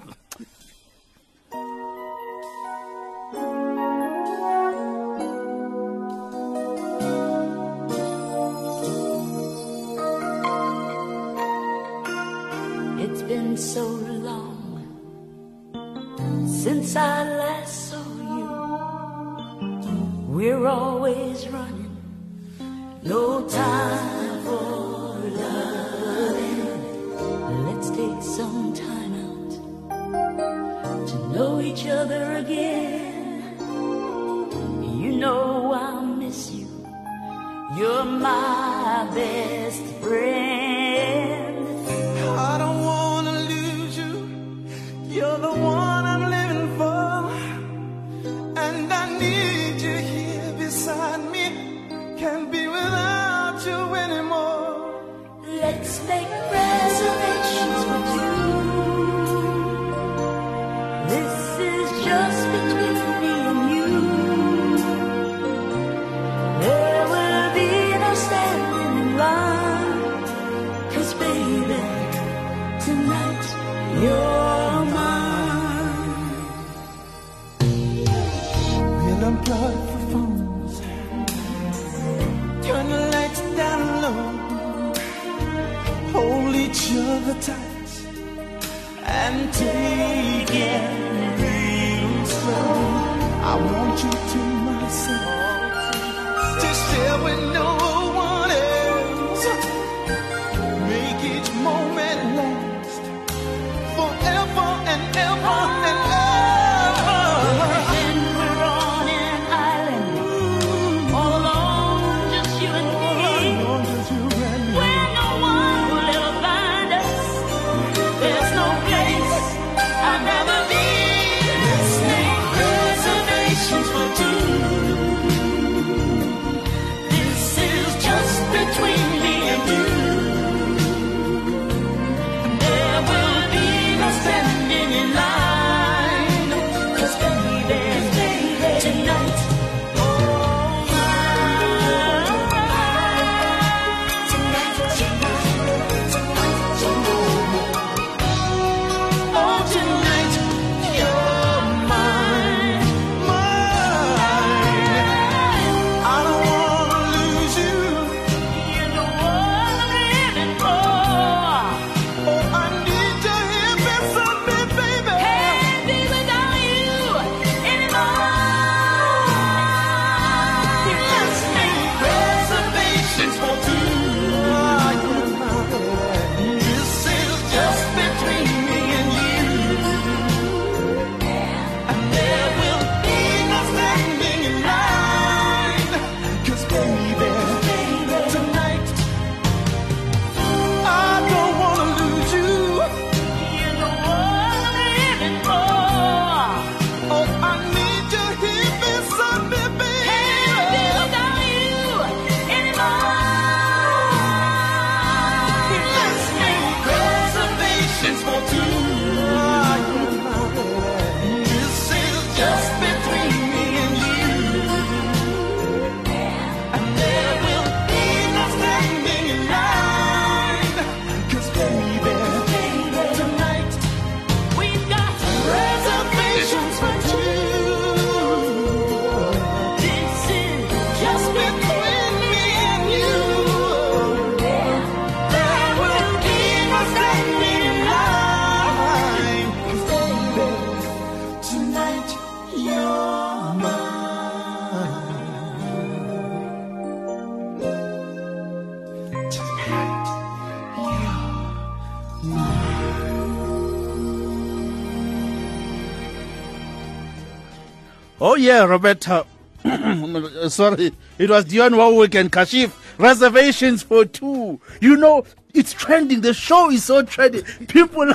Yeah, 258.47 258.63
Roberta. 258.63 259.27
Sorry, 260.49 260.93
it 261.19 261.29
was 261.29 261.47
Dionne 261.47 261.77
Warwick 261.77 262.15
and 262.15 262.31
Kashif. 262.31 262.71
Reservations 262.97 263.83
for 263.83 264.05
two. 264.05 264.61
You 264.81 264.97
know, 264.97 265.25
it's 265.53 265.73
trending. 265.73 266.21
The 266.21 266.33
show 266.33 266.71
is 266.71 266.85
so 266.85 267.03
trending. 267.03 267.43
People, 267.67 268.07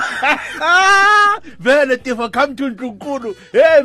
for 2.16 2.30
come 2.30 2.56
to 2.56 2.70
Ndukulu. 2.70 3.36
Hey, 3.52 3.82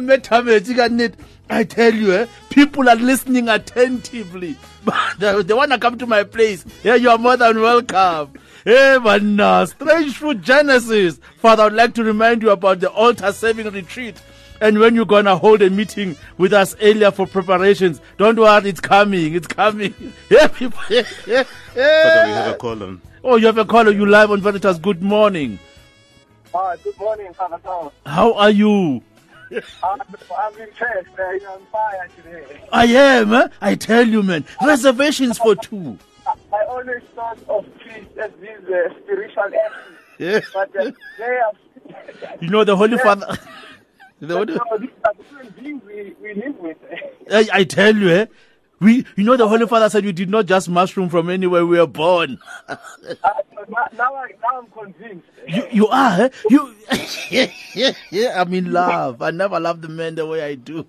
it. 1.02 1.16
I 1.50 1.66
tell 1.66 1.94
you, 1.94 2.14
eh, 2.14 2.28
people 2.50 2.88
are 2.88 2.96
listening 2.96 3.50
attentively. 3.50 4.56
they, 5.20 5.42
they 5.44 5.54
want 5.54 5.74
to 5.74 5.78
come 5.78 5.98
to 5.98 6.08
my 6.08 6.24
place. 6.24 6.64
Yeah, 6.82 6.96
you 6.96 7.10
are 7.10 7.18
more 7.18 7.36
than 7.36 7.60
welcome. 7.60 8.40
Hey, 8.64 8.98
man, 9.04 9.38
uh, 9.38 9.66
Strange 9.66 10.16
Fruit 10.16 10.42
Genesis. 10.42 11.20
Father, 11.40 11.64
I 11.64 11.66
would 11.66 11.74
like 11.74 11.94
to 11.96 12.06
remind 12.06 12.42
you 12.42 12.52
about 12.52 12.80
the 12.80 12.90
altar 12.90 13.34
saving 13.34 13.70
retreat. 13.70 14.16
And 14.62 14.80
when 14.80 14.96
you're 14.96 15.06
gonna 15.06 15.38
hold 15.38 15.62
a 15.62 15.70
meeting 15.70 16.16
with 16.38 16.54
us 16.54 16.76
earlier 16.82 17.12
for 17.12 17.28
preparations, 17.28 18.02
don't 18.18 18.38
worry, 18.38 18.70
it's 18.70 18.80
coming, 18.80 19.36
it's 19.36 19.48
coming. 19.48 19.94
Yeah, 20.30 20.48
people. 20.48 20.80
Yeah, 20.90 21.04
yeah, 21.26 21.44
But 21.76 22.28
we 22.28 22.34
have 22.34 22.54
a 22.54 22.58
call 22.58 22.84
on. 22.84 23.02
Oh, 23.24 23.36
you 23.36 23.46
have 23.48 23.58
a 23.58 23.66
caller. 23.66 23.92
You 23.92 24.06
live 24.06 24.32
on 24.32 24.42
Veritas. 24.42 24.80
Good 24.80 25.02
morning. 25.04 25.60
Ah, 26.54 26.76
good 26.84 26.98
morning, 26.98 27.34
Father 27.34 27.60
Tom. 27.64 27.92
How 28.06 28.34
are 28.34 28.50
you? 28.52 29.02
I'm, 29.84 30.02
I'm 30.02 30.58
impressed. 30.62 31.08
Uh, 31.18 31.32
you're 31.32 31.50
on 31.52 31.62
fire 31.72 32.10
today. 32.16 32.62
I 32.72 32.86
am. 32.86 33.34
Eh? 33.34 33.48
I 33.62 33.76
tell 33.76 34.08
you, 34.08 34.24
man. 34.24 34.46
Reservations 34.66 35.38
for 35.38 35.56
two. 35.56 35.98
I, 36.26 36.34
I 36.56 36.66
always 36.66 37.02
thought 37.16 37.38
of 37.48 37.66
peace 37.80 38.04
as 38.22 38.32
these 38.42 38.50
uh, 38.70 38.94
spiritual 39.04 39.44
actions, 39.44 39.98
Yeah. 40.20 40.40
but 40.54 40.76
uh, 40.76 40.92
they 41.18 41.24
are. 41.26 41.54
You 42.42 42.50
know 42.50 42.64
the 42.64 42.76
Holy 42.76 42.98
Father. 42.98 43.38
the 44.20 44.34
Holy, 44.36 44.54
No, 44.56 44.78
these 44.80 44.90
are 45.06 45.14
the 45.44 45.52
beings 45.52 45.84
we, 45.86 46.16
we 46.22 46.34
live 46.34 46.58
with. 46.60 46.78
I, 47.32 47.48
I 47.54 47.64
tell 47.64 47.96
you, 47.96 48.10
eh? 48.10 48.26
We, 48.80 49.06
you 49.16 49.24
know, 49.24 49.36
the 49.38 49.48
Holy 49.48 49.66
Father 49.66 49.90
said 49.90 50.06
we 50.06 50.12
did 50.12 50.30
not 50.30 50.46
just 50.46 50.70
mushroom 50.70 51.10
from 51.10 51.30
anywhere 51.30 51.66
we 51.66 51.80
were 51.80 51.88
born. 51.88 52.40
Uh, 53.24 53.34
now, 53.70 53.88
now, 53.98 54.16
I, 54.16 54.28
now 54.42 54.60
I'm 54.60 54.68
convinced. 54.68 55.28
You, 55.48 55.68
you 55.72 55.88
are, 55.88 56.22
eh? 56.22 56.30
You, 56.50 56.74
yeah, 57.30 57.52
yeah, 57.74 57.92
yeah, 58.12 58.42
I'm 58.42 58.54
in 58.54 58.72
love. 58.72 59.22
I 59.22 59.32
never 59.32 59.60
loved 59.60 59.82
the 59.82 59.90
man 59.90 60.16
the 60.16 60.26
way 60.26 60.42
I 60.44 60.56
do. 60.56 60.86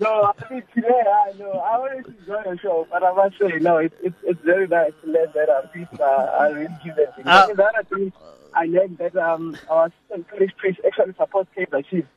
No, 0.00 0.32
I 0.36 0.52
mean 0.52 0.62
today, 0.74 0.88
I 0.88 1.32
know. 1.38 1.52
I 1.52 1.74
always 1.76 2.04
enjoy 2.04 2.42
the 2.44 2.58
show, 2.60 2.86
but 2.90 3.02
I 3.04 3.12
must 3.14 3.38
say, 3.38 3.58
no, 3.60 3.76
it's 3.78 3.94
it's, 4.02 4.16
it's 4.24 4.40
very 4.42 4.66
nice 4.66 4.92
to 5.04 5.10
learn 5.10 5.28
that 5.34 5.72
people 5.72 6.02
are, 6.02 6.28
are 6.28 6.52
really 6.52 6.68
given. 6.84 7.06
to 7.06 7.18
me. 7.18 7.22
Ah. 7.26 7.46
And 7.48 7.56
the 7.56 7.64
other 7.64 7.84
thing, 7.88 8.12
I 8.54 8.64
learned 8.66 8.98
that 8.98 9.16
um, 9.16 9.56
our 9.70 9.86
assistant 9.86 10.28
parish 10.28 10.50
priest 10.56 10.80
actually 10.86 11.14
supports 11.18 11.50
Kaizer 11.56 11.84
Chiefs. 11.88 12.08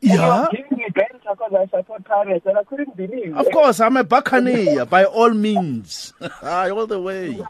Yeah. 0.00 0.46
giving 0.52 0.78
me 0.78 0.86
banter 0.94 1.18
because 1.30 1.52
I 1.58 1.66
support 1.76 2.04
Pirates, 2.04 2.46
and 2.46 2.56
I 2.56 2.62
couldn't 2.64 2.96
believe. 2.96 3.36
Of 3.36 3.50
course, 3.50 3.80
I'm 3.80 3.96
a 3.96 4.04
Buccaneer 4.04 4.84
by 4.86 5.04
all 5.04 5.30
means. 5.30 6.12
Ah, 6.42 6.68
all 6.70 6.86
the 6.86 7.00
way. 7.00 7.40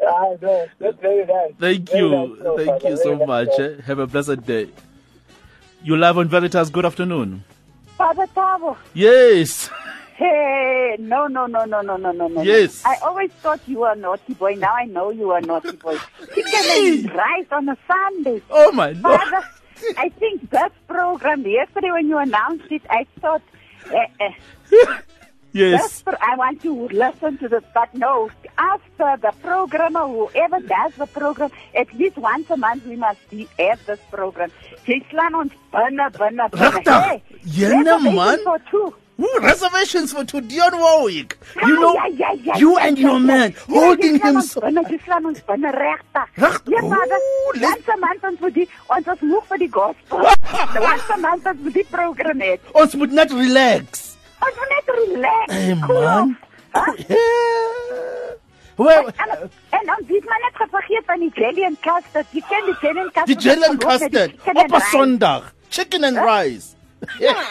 I 0.00 0.36
know. 0.40 0.66
That's 0.78 0.98
very 1.00 1.26
nice. 1.26 1.52
Thank 1.60 1.90
Very 1.90 2.02
you. 2.02 2.10
nice 2.10 2.56
Thank 2.56 2.68
Father. 2.82 2.88
you 2.90 2.96
so 2.96 3.14
Very 3.16 3.26
much. 3.26 3.48
show. 3.56 3.62
eh? 3.64 3.80
Have 3.82 3.98
a 3.98 4.06
blessed 4.06 4.46
day. 4.46 4.68
You 5.82 5.96
live 5.96 6.16
on 6.18 6.28
Veritas. 6.28 6.70
Good 6.70 6.86
afternoon. 6.86 7.44
Father 7.98 8.26
Thabo. 8.28 8.76
Yes. 8.94 9.68
Hey, 10.16 10.96
no, 10.98 11.26
no, 11.26 11.46
no, 11.46 11.64
no, 11.64 11.80
no, 11.80 11.96
no, 11.96 12.12
no, 12.12 12.28
no. 12.28 12.42
Yes. 12.42 12.82
I 12.84 12.96
always 13.02 13.30
thought 13.42 13.60
you 13.66 13.80
were 13.80 13.92
a 13.92 13.96
naughty 13.96 14.34
boy. 14.34 14.54
Now 14.54 14.74
I 14.74 14.84
know 14.84 15.10
you 15.10 15.30
are 15.30 15.38
a 15.38 15.42
naughty 15.42 15.76
boy. 15.76 15.96
Chicken 16.34 16.70
and 16.70 17.14
rice 17.14 17.46
on 17.50 17.68
a 17.68 17.76
Sunday. 17.86 18.42
Oh 18.50 18.70
my 18.72 18.90
lord. 18.92 19.20
I 19.96 20.10
think 20.10 20.50
that 20.50 20.72
program, 20.86 21.44
yesterday 21.46 21.90
when 21.90 22.08
you 22.08 22.18
announced 22.18 22.70
it, 22.70 22.82
I 22.88 23.06
thought, 23.20 23.42
eh, 23.92 24.06
eh, 24.20 24.98
Yes. 25.52 26.00
For, 26.00 26.16
I 26.22 26.34
want 26.36 26.62
to 26.62 26.88
listen 26.88 27.36
to 27.38 27.48
this, 27.48 27.62
but 27.74 27.92
no, 27.94 28.30
after 28.56 29.16
the 29.20 29.32
programmer, 29.42 30.06
whoever 30.08 30.60
does 30.60 30.94
the 30.96 31.06
program, 31.06 31.50
at 31.74 31.92
least 31.92 32.16
once 32.16 32.48
a 32.48 32.56
month 32.56 32.86
we 32.86 32.96
must 32.96 33.18
be- 33.28 33.48
have 33.58 33.84
this 33.84 34.00
program. 34.10 34.50
Jy 34.86 35.02
slaan 35.10 35.36
ons 35.36 35.52
binne, 35.74 36.08
binne, 36.16 36.48
binne. 36.48 36.72
Regtig? 36.72 37.02
Hey, 37.04 37.22
man. 38.16 38.38
for 38.44 38.58
two. 38.70 38.94
Ooh, 39.20 39.38
reservations 39.40 40.12
for 40.12 40.24
to 40.24 40.40
Dionne 40.40 40.78
Warwick. 40.80 41.36
You 41.66 41.76
know, 41.76 41.94
ja, 41.94 42.06
ja, 42.16 42.30
ja, 42.42 42.54
you 42.56 42.76
and 42.78 42.98
your 42.98 43.20
man 43.20 43.54
holding 43.68 44.18
him 44.20 44.36
ons 44.36 44.50
so. 44.52 44.60
Binne, 44.60 44.82
jy 44.90 44.98
slaan 45.04 45.26
ons 45.26 45.40
binne, 45.46 45.70
regtig. 45.70 46.26
Reg- 46.36 46.62
Ja, 46.66 46.80
vader, 46.80 47.18
Ooh, 47.20 47.52
let- 47.60 47.70
once 47.76 47.88
a 47.88 47.96
month 47.96 48.24
ons 48.24 48.40
moet 48.40 48.54
die, 48.54 48.68
ons 48.88 49.06
is 49.06 49.20
moeg 49.20 49.44
vir 49.48 49.58
die 49.58 49.68
gospel. 49.70 50.18
once 50.90 51.10
a 51.10 51.16
month 51.26 51.46
ons 51.46 51.60
moet 51.62 51.74
die 51.74 51.86
program 51.90 52.40
hê. 52.40 52.58
Ons 52.72 52.94
moet 52.94 53.12
net 53.12 53.30
relax. 53.32 54.16
Ons 54.40 54.56
moet 54.58 54.72
net 54.76 54.94
relax. 54.96 55.52
Hey 55.52 55.74
man. 55.74 56.36
huh? 56.74 56.92
Well, 58.76 59.06
En, 59.20 59.30
en 59.70 59.86
dan 59.86 60.00
weet 60.08 60.24
man 60.24 60.40
net 60.40 60.70
vergeet 60.70 61.02
van 61.06 61.18
die 61.20 61.30
jelly 61.34 61.64
and 61.64 61.78
custard. 61.80 62.26
Jy 62.32 62.42
ken 62.48 62.64
die 62.66 62.76
jelly 62.80 63.00
and 63.04 63.12
custard. 63.12 63.26
die 63.26 63.48
jelly 63.48 63.66
and 63.68 63.78
custard. 63.84 64.32
Op 64.48 64.72
'n. 64.72 64.80
Sondag. 64.90 65.52
Chicken 65.68 66.04
and 66.04 66.16
rice. 66.16 66.74
Yeah. 67.20 67.42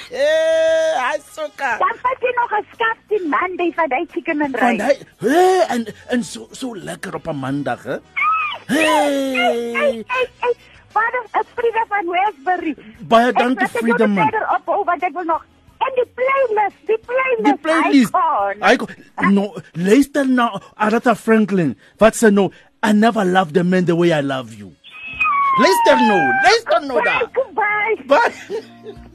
Hy 1.01 1.17
soka. 1.33 1.77
Dan 1.81 1.95
vat 2.03 2.19
jy 2.23 2.31
nog 2.39 2.51
'n 2.59 2.65
skaftie 2.73 3.21
Monday 3.27 3.71
van 3.75 3.89
die 3.89 4.05
chicken 4.13 4.41
and 4.41 4.55
rice. 4.55 4.81
hy, 4.83 4.95
hey, 5.27 5.65
en 5.75 5.85
en 6.09 6.23
so 6.23 6.47
so 6.51 6.73
lekker 6.75 7.15
op 7.15 7.27
'n 7.27 7.39
Maandag, 7.39 7.83
hè? 7.83 7.97
Hey. 8.67 9.33
Hey, 9.35 10.03
hey, 10.07 10.27
hey. 10.39 10.53
Vader, 10.91 11.23
is 11.39 11.47
Frida 11.55 11.83
van 11.87 12.05
Westbury. 12.07 12.75
Baie 13.07 13.31
dankie, 13.33 13.67
Ek 13.67 13.77
Frida, 13.79 14.07
man. 14.07 14.27
verder 14.27 14.47
ophou, 14.55 14.79
oh, 14.79 14.85
want 14.85 15.03
ek 15.03 15.13
wil 15.13 15.23
nog 15.23 15.45
en 15.81 15.93
die 15.97 16.07
playlist, 16.15 16.77
die 16.87 16.97
playlist. 17.07 17.43
Die 17.43 17.57
playlist. 17.57 18.13
Icon. 18.73 18.91
I 19.17 19.31
no 19.31 19.55
luister 19.73 20.25
nou 20.27 20.59
Aretha 20.75 21.15
Franklin. 21.15 21.75
Wat 21.97 22.15
sê 22.15 22.29
nou 22.31 22.51
I 22.83 22.91
never 22.93 23.25
loved 23.25 23.57
a 23.57 23.63
man 23.63 23.85
the 23.85 23.95
way 23.95 24.11
I 24.11 24.21
love 24.21 24.53
you. 24.53 24.71
Luister 25.59 25.97
nou, 26.07 26.21
luister 26.43 26.81
nou 26.87 27.01
Bye, 27.01 27.11
daar. 27.11 27.29
goodbye. 27.33 27.95
Bye. 28.07 29.09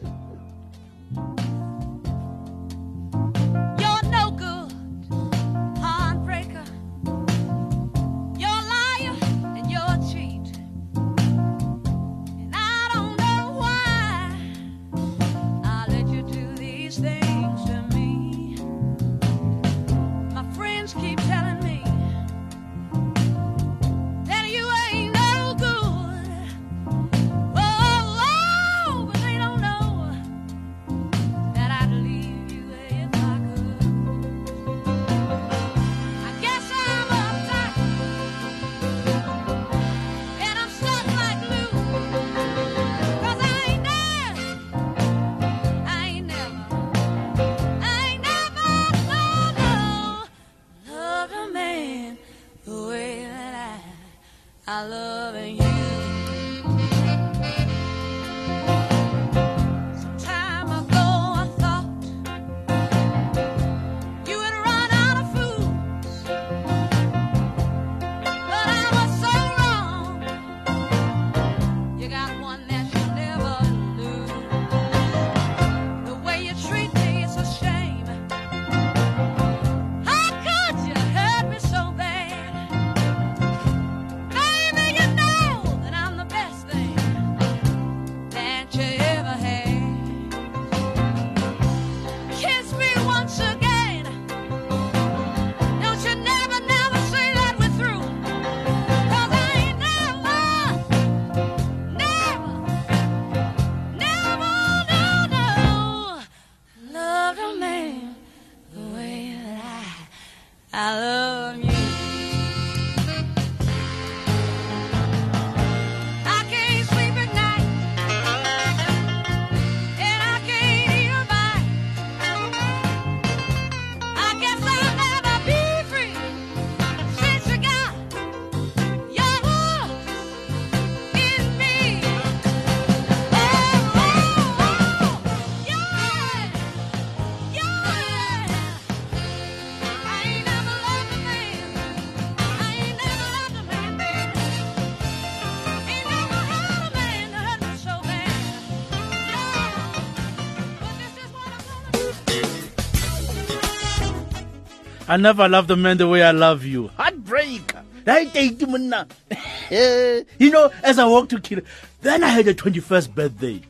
I 155.08 155.16
never 155.16 155.48
loved 155.48 155.70
a 155.70 155.76
man 155.76 155.98
the 155.98 156.08
way 156.08 156.22
I 156.22 156.32
love 156.32 156.64
you. 156.64 156.88
Heartbreaker. 156.98 157.82
Right, 158.04 158.32
date, 158.32 158.66
monna. 158.68 159.06
you 160.38 160.50
know, 160.50 160.70
as 160.82 160.98
I 160.98 161.06
walked 161.06 161.30
to 161.30 161.40
kill, 161.40 161.60
then 162.02 162.24
I 162.24 162.28
had 162.28 162.48
a 162.48 162.54
21st 162.54 163.14
birthday. 163.14 163.60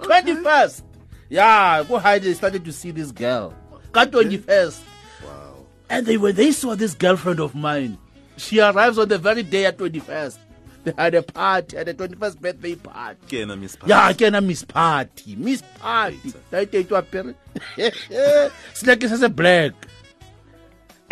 21st. 0.00 0.82
Yeah, 1.28 1.84
go 1.88 1.98
hide. 1.98 2.22
They 2.22 2.34
started 2.34 2.64
to 2.64 2.72
see 2.72 2.90
this 2.92 3.10
girl. 3.10 3.54
Got 3.92 4.10
21st. 4.12 4.80
Wow. 5.24 5.66
And 5.90 6.06
they 6.06 6.16
when 6.16 6.34
they 6.34 6.52
saw 6.52 6.74
this 6.74 6.94
girlfriend 6.94 7.40
of 7.40 7.54
mine, 7.54 7.98
she 8.36 8.60
arrives 8.60 8.98
on 8.98 9.08
the 9.08 9.18
very 9.18 9.42
day 9.42 9.66
at 9.66 9.78
21st. 9.78 10.38
They 10.84 10.92
had 10.96 11.14
a 11.14 11.22
party, 11.22 11.76
had 11.76 11.88
a 11.88 11.94
21st 11.94 12.40
birthday 12.40 12.74
party. 12.74 13.18
Kena 13.28 13.58
Miss 13.58 13.74
Party. 13.74 14.24
Yeah, 14.24 14.40
Miss 14.40 14.64
Party. 14.64 15.36
Miss 15.36 15.62
Party. 15.78 16.34
Right 16.50 16.70
there 16.70 16.84
to 16.84 16.94
apere. 16.94 18.50
Snack 18.74 19.02
is 19.02 19.22
a 19.22 19.28
black. 19.28 19.72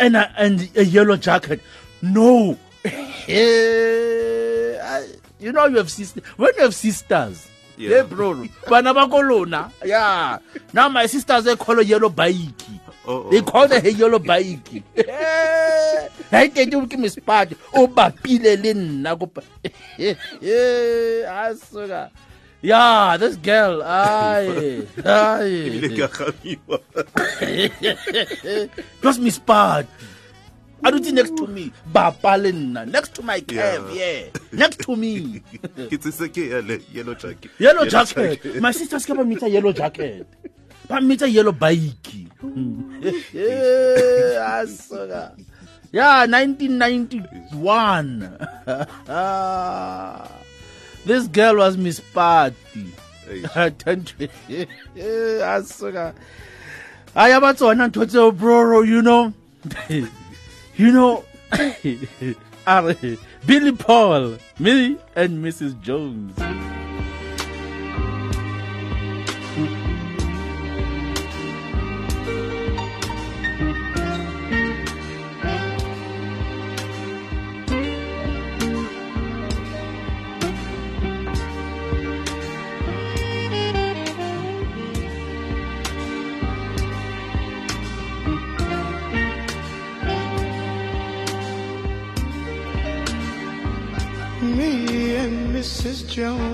And 0.03 0.17
a, 0.17 0.31
and 0.37 0.69
a 0.75 0.83
yellow 0.83 1.15
jacket. 1.17 1.61
No. 2.01 2.57
I- 2.85 2.89
you 5.39 5.51
know 5.51 5.65
you 5.67 5.77
have 5.77 5.89
sisters. 5.91 6.23
When 6.37 6.51
you 6.57 6.63
have 6.63 6.75
sisters, 6.75 7.47
Yeah. 7.77 7.89
yeah, 7.89 8.01
bro. 8.03 8.45
Bana 8.69 8.93
ba 8.93 9.07
ko 9.07 9.17
lona. 9.19 9.71
Yeah. 9.83 10.37
Now 10.73 10.89
my 10.89 11.05
sisters 11.07 11.43
they 11.45 11.55
call 11.55 11.79
a 11.79 11.83
yellow 11.83 12.09
bike. 12.09 12.37
Oh, 13.05 13.23
oh, 13.27 13.31
They 13.31 13.41
call 13.41 13.67
the 13.67 13.91
yellow 13.91 14.19
bike. 14.19 14.83
Right 16.31 16.53
there 16.55 16.65
to 16.65 16.97
Miss 16.97 17.15
Party. 17.19 17.55
O 17.73 17.87
bapile 17.87 18.55
le 18.61 18.73
nna 18.73 19.19
ko. 19.19 19.25
pa- 19.27 19.41
Asuka. 21.27 22.09
Yeah, 22.63 23.19
this 23.19 23.35
girl. 23.35 23.83
Ay. 23.83 24.87
Ebile 24.95 25.03
Ay. 25.03 25.83
ke 25.91 25.99
a 25.99 26.07
gamiwa. 26.07 26.79
It 27.43 28.71
was 29.03 29.19
Miss 29.19 29.35
Party. 29.37 29.89
I 30.83 30.91
don't 30.91 31.03
think 31.03 31.15
next 31.15 31.35
to 31.35 31.47
me. 31.47 31.71
Bapa 31.91 32.37
le 32.39 32.51
nna. 32.55 32.87
Next 32.87 33.13
to 33.15 33.21
my 33.21 33.39
cab, 33.43 33.91
yeah. 33.91 34.31
Next 34.51 34.79
to 34.87 34.95
me. 34.95 35.43
Ke 35.91 35.99
a 36.55 36.63
yellow 36.91 37.15
jacket. 37.15 37.51
Yellow 37.59 37.83
jacket. 37.83 38.39
My 38.63 38.71
sisters 38.71 39.05
ba 39.07 39.23
meet 39.23 39.43
a 39.43 39.49
yellow 39.51 39.71
jacket. 39.71 40.27
Ba 40.87 40.99
meet 40.99 41.21
a 41.23 41.27
yellow 41.29 41.51
bike. 41.51 42.31
Ah, 44.43 44.59
Asuka. 44.63 45.35
Yeah, 45.91 46.25
1991. 46.27 48.27
Ah. 49.07 50.27
This 51.05 51.27
girl 51.27 51.57
was 51.57 51.77
Miss 51.77 51.99
Party. 51.99 52.55
I 53.55 53.69
turned 53.69 54.07
to 54.07 54.27
Asuka. 54.97 56.13
Eh, 57.15 57.19
I 57.19 57.29
am 57.29 57.43
at 57.43 57.61
one 57.61 57.79
and 57.79 57.93
to 57.93 58.07
oh, 58.19 58.31
bro, 58.31 58.81
you 58.81 59.01
know. 59.01 59.33
you 59.89 60.91
know. 60.91 61.23
Are- 62.65 62.95
Billy 63.45 63.71
Paul, 63.73 64.37
me 64.57 64.97
and 65.15 65.43
Mrs. 65.43 65.79
Jones. 65.81 66.72
Mrs. 96.23 96.52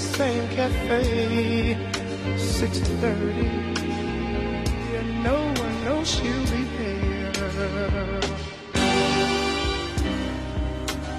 same 0.00 0.48
cafe, 0.48 1.76
6:30. 2.36 3.48
And 4.98 5.22
no 5.22 5.38
one 5.62 5.76
knows 5.84 6.08
she'll 6.08 6.46
be 6.54 6.62
there. 6.78 8.20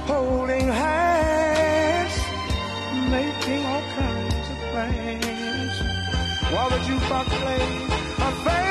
Holding 0.07 0.67
hands, 0.67 2.15
making 3.17 3.63
all 3.71 3.84
kinds 4.01 4.47
of 4.53 4.59
plans. 4.71 5.75
While 6.51 6.69
the 6.73 6.79
jukebox 6.88 7.27
plays 7.41 7.91
a 8.27 8.32
favorite 8.43 8.70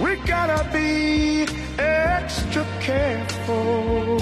We 0.00 0.16
gotta 0.26 0.68
be 0.72 1.46
extra 1.78 2.64
careful 2.80 4.18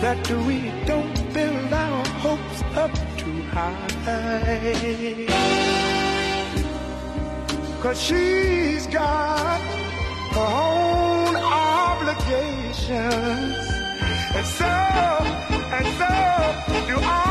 that 0.00 0.30
we 0.46 0.72
don't 0.86 1.32
build 1.34 1.72
our 1.72 2.04
hopes 2.24 2.62
up 2.74 2.92
too 3.18 3.42
high. 3.52 5.26
Cause 7.82 8.00
she's 8.02 8.86
got 8.88 9.60
her 10.36 10.40
own 10.40 11.36
obligations. 11.36 12.90
And 14.36 14.46
so, 14.46 14.72
and 15.76 15.86
so 16.00 16.10
do 16.88 16.96
I. 17.00 17.30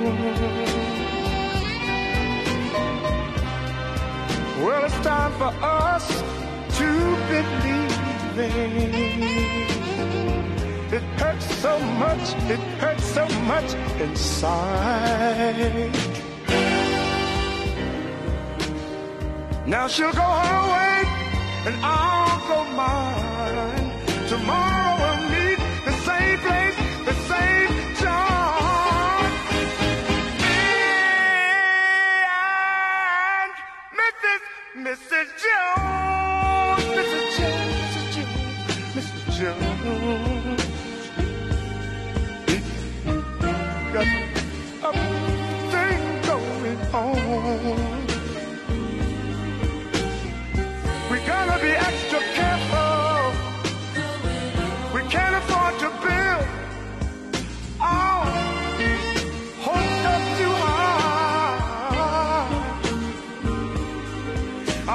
Well, 0.00 0.14
it's 4.84 5.00
time 5.00 5.32
for 5.32 5.52
us 5.60 6.06
to 6.78 7.16
believe 7.28 8.38
It 10.92 11.02
hurts 11.18 11.52
so 11.56 11.80
much, 11.80 12.34
it 12.48 12.60
hurts 12.78 13.04
so 13.04 13.28
much 13.52 13.74
inside. 14.00 15.90
Now 19.66 19.88
she'll 19.88 20.12
go 20.12 20.22
her 20.22 20.72
way 20.74 21.02
and 21.66 21.74
I'll 21.82 22.38
go 22.46 22.64
mine. 22.76 23.67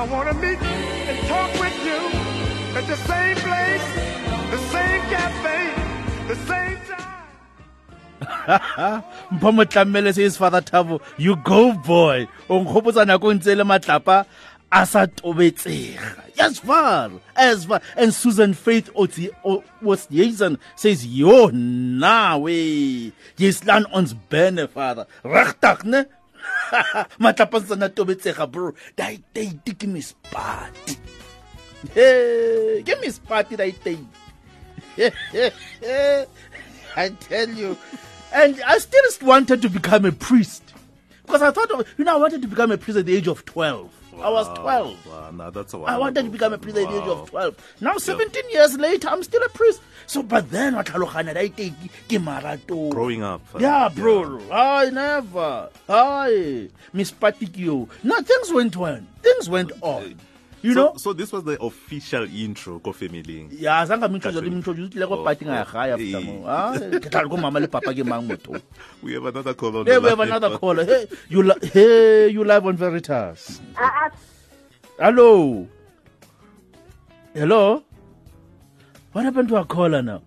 I 0.04 0.06
wanna 0.06 0.34
meet 0.34 0.62
and 0.62 1.28
talk 1.30 1.49
with 1.62 1.86
you 1.86 1.95
at 2.78 2.86
the 2.91 2.97
same 3.08 3.38
place, 3.38 3.88
the 4.51 4.58
same 4.68 5.01
cafe, 5.16 5.74
the 6.28 6.36
same 6.36 6.78
time. 6.91 7.24
mpho 9.32 9.51
motlamele 9.51 10.14
says 10.14 10.36
father 10.36 10.60
thabo 10.62 10.99
you 11.18 11.38
go 11.38 11.72
boy. 11.72 12.28
O 12.49 12.60
nkgopotsa 12.60 13.06
nako 13.06 13.34
ntse 13.34 13.56
le 13.56 13.64
matlapa 13.64 14.26
a 14.70 14.86
sa 14.86 15.06
tobetsega. 15.06 16.20
Far 16.66 17.12
as 17.38 17.64
far 17.64 17.80
and 17.95 18.14
susan 18.14 18.54
faith 18.54 18.89
Oti 18.95 19.30
was 19.82 20.06
Jason 20.08 20.60
says 20.76 21.08
yo 21.08 21.47
na 21.54 22.38
nawe 22.38 23.12
jeslan 23.38 23.86
ons 23.93 24.14
bene 24.14 24.68
father. 24.68 25.08
Regtig 25.24 25.86
ne 25.86 26.04
matlapa 27.20 27.58
a 27.58 27.89
tobetsega 27.89 28.52
bro 28.52 28.74
daiteite 28.98 29.74
ke 29.78 29.88
mispati 29.88 30.98
Hey, 31.94 32.84
ke 32.84 32.96
mispati 33.02 33.58
daiteite 33.58 34.06
I 36.96 37.10
tell 37.10 37.50
you. 37.50 37.78
And 38.32 38.62
I 38.62 38.78
still 38.78 39.28
wanted 39.28 39.62
to 39.62 39.70
become 39.70 40.06
a 40.06 40.12
priest. 40.12 40.64
Because 41.26 41.41
I 41.41 41.52
thought, 41.52 41.72
of, 41.72 41.88
you 41.98 42.06
know, 42.06 42.14
I 42.14 42.18
wanted 42.18 42.41
to 42.41 42.48
become 42.48 42.72
a 42.72 42.78
priest 42.78 43.00
at 43.00 43.06
the 43.06 43.16
age 43.16 43.28
of 43.28 43.46
12. 43.46 44.03
I 44.22 44.30
was 44.30 44.47
12. 44.59 45.05
Wow, 45.07 45.32
nah, 45.32 45.49
that's 45.49 45.74
a 45.74 45.78
I 45.80 45.97
wanted 45.97 46.24
to 46.24 46.30
become 46.30 46.53
a 46.53 46.57
priest 46.57 46.78
at 46.78 46.89
the 46.89 47.01
age 47.01 47.07
of 47.07 47.30
12. 47.30 47.76
Now, 47.82 47.97
17 47.97 48.49
years 48.51 48.78
later, 48.78 49.07
I'm 49.09 49.24
still 49.24 49.41
a 49.43 49.49
priest. 49.49 49.82
So, 50.05 50.22
but 50.22 50.49
then, 50.51 50.76
what 50.76 50.86
I. 52.45 52.57
Growing 52.91 53.24
up. 53.24 53.41
uh, 53.55 53.59
Yeah, 53.59 53.89
bro. 53.93 54.41
I 54.51 54.89
never. 54.89 55.70
I. 55.89 56.70
Miss 56.91 57.11
Patikio. 57.11 57.89
No, 58.03 58.22
things 58.22 58.51
went 58.51 58.76
well. 58.76 59.07
Things 59.22 59.49
went 59.49 59.72
on. 59.82 60.16
You 60.64 60.74
so, 60.74 60.80
know? 60.80 60.93
so 60.95 61.11
this 61.11 61.28
was 61.36 61.43
the 61.43 61.59
official 61.61 62.24
intro 62.24 62.80
ko 62.80 62.93
family. 62.95 63.51
ya 63.51 63.84
zange 63.86 64.07
mintroduce 64.07 64.32
le 64.32 64.47
Catherine. 64.47 64.53
mintroduce 64.55 64.89
tlile 64.95 65.07
ko 65.11 65.16
Oh, 65.20 65.24
party 65.28 65.43
nga 65.43 65.66
gae 65.68 65.91
after 65.91 66.20
eh. 66.20 66.24
mo 66.24 66.36
ah 66.47 66.72
ke 67.03 67.07
tla 67.11 67.20
re 67.26 67.28
ko 67.28 67.36
mama 67.36 67.59
le 67.59 67.68
papa 67.68 67.91
ke 67.91 67.99
mang 68.07 68.24
motho? 68.24 68.55
We 69.03 69.14
have 69.20 69.28
another 69.28 69.53
call 69.59 69.76
on 69.84 69.86
hey 69.91 69.99
we 69.99 70.07
have 70.07 70.24
another 70.24 70.55
caller. 70.57 70.86
Hey 70.88 71.03
you 71.28 71.43
li- 71.43 71.68
hey 71.76 72.32
you 72.32 72.47
live 72.47 72.64
on 72.66 72.80
veritas. 72.80 73.59
Ah, 73.76 74.07
ah, 74.07 74.09
hello? 75.03 75.68
Hello? 77.36 77.84
What 79.11 79.26
happened 79.28 79.49
to 79.51 79.57
our 79.59 79.66
caller 79.68 80.01
now 80.01 80.22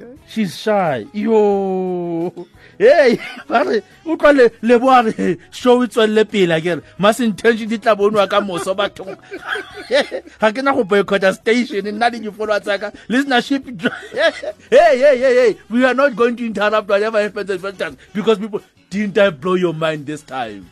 Okay. 0.00 0.16
she's 0.26 0.56
shy. 0.56 1.06
Yo. 1.12 2.32
Hey 2.78 3.18
bare 3.48 3.82
o 4.06 4.16
tla 4.16 4.32
le 4.32 4.50
le 4.62 4.78
bo 4.78 4.88
re 5.02 5.36
show 5.50 5.82
e 5.82 5.88
tswelle 5.88 6.24
pele 6.24 6.54
akere. 6.56 6.82
Mass 6.98 7.20
intention 7.20 7.68
di 7.68 7.78
tla 7.78 7.94
bonwa 7.94 8.28
ka 8.28 8.40
moso 8.40 8.74
bathong. 8.74 9.16
Ga 10.40 10.52
ke 10.52 10.62
na 10.62 10.72
go 10.72 10.84
boycotta 10.84 11.34
station 11.34 11.84
nna 11.84 12.10
le 12.10 12.20
difollowa 12.20 12.60
tsaka 12.60 12.92
listenership 13.08 13.66
hey 14.70 14.98
hey 14.98 15.18
hey 15.18 15.34
hey 15.34 15.56
we 15.68 15.84
are 15.84 15.94
not 15.94 16.16
going 16.16 16.36
to 16.36 16.46
interrupt 16.46 16.88
whatever 16.88 17.20
happens 17.20 17.50
because 18.14 18.38
people 18.38 18.62
didn't 18.88 19.18
I 19.18 19.30
blow 19.30 19.54
your 19.54 19.74
mind 19.74 20.06
this 20.06 20.22
time 20.22 20.66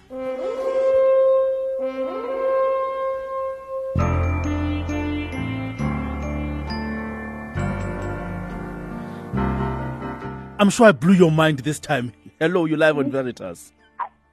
I'm 10.59 10.71
sure 10.71 10.87
I 10.87 10.93
blew 10.93 11.13
your 11.15 11.31
mind 11.31 11.61
this 11.61 11.79
time. 11.79 12.13
Hello, 12.41 12.65
you 12.65 12.77
live 12.77 12.99
on 12.99 13.07
mm. 13.07 13.11
Veritas. 13.13 13.73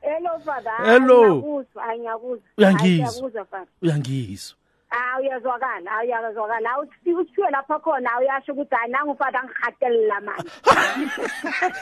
hello 0.01 0.39
father 0.45 0.71
Hello. 0.77 1.41
ngiyakuzwa 1.41 1.97
ngiyakuzwa 1.97 2.39
Uyangizwa. 2.57 3.07
ngiyakuzwa 3.07 3.45
father 3.45 3.67
Uyangizwa. 3.81 4.57
Ah 4.97 5.19
uyazwakala, 5.19 5.91
ah, 5.91 6.03
uyazwakala. 6.05 6.69
Awusifi 6.71 7.13
uthiwe 7.13 7.51
lapha 7.51 7.79
khona 7.79 8.09
uyasho 8.19 8.51
ukuthi 8.53 8.75
hayi 8.75 8.91
nangu 8.91 9.15
father 9.17 9.41
ngihatelela 9.43 10.21
manje. 10.21 10.49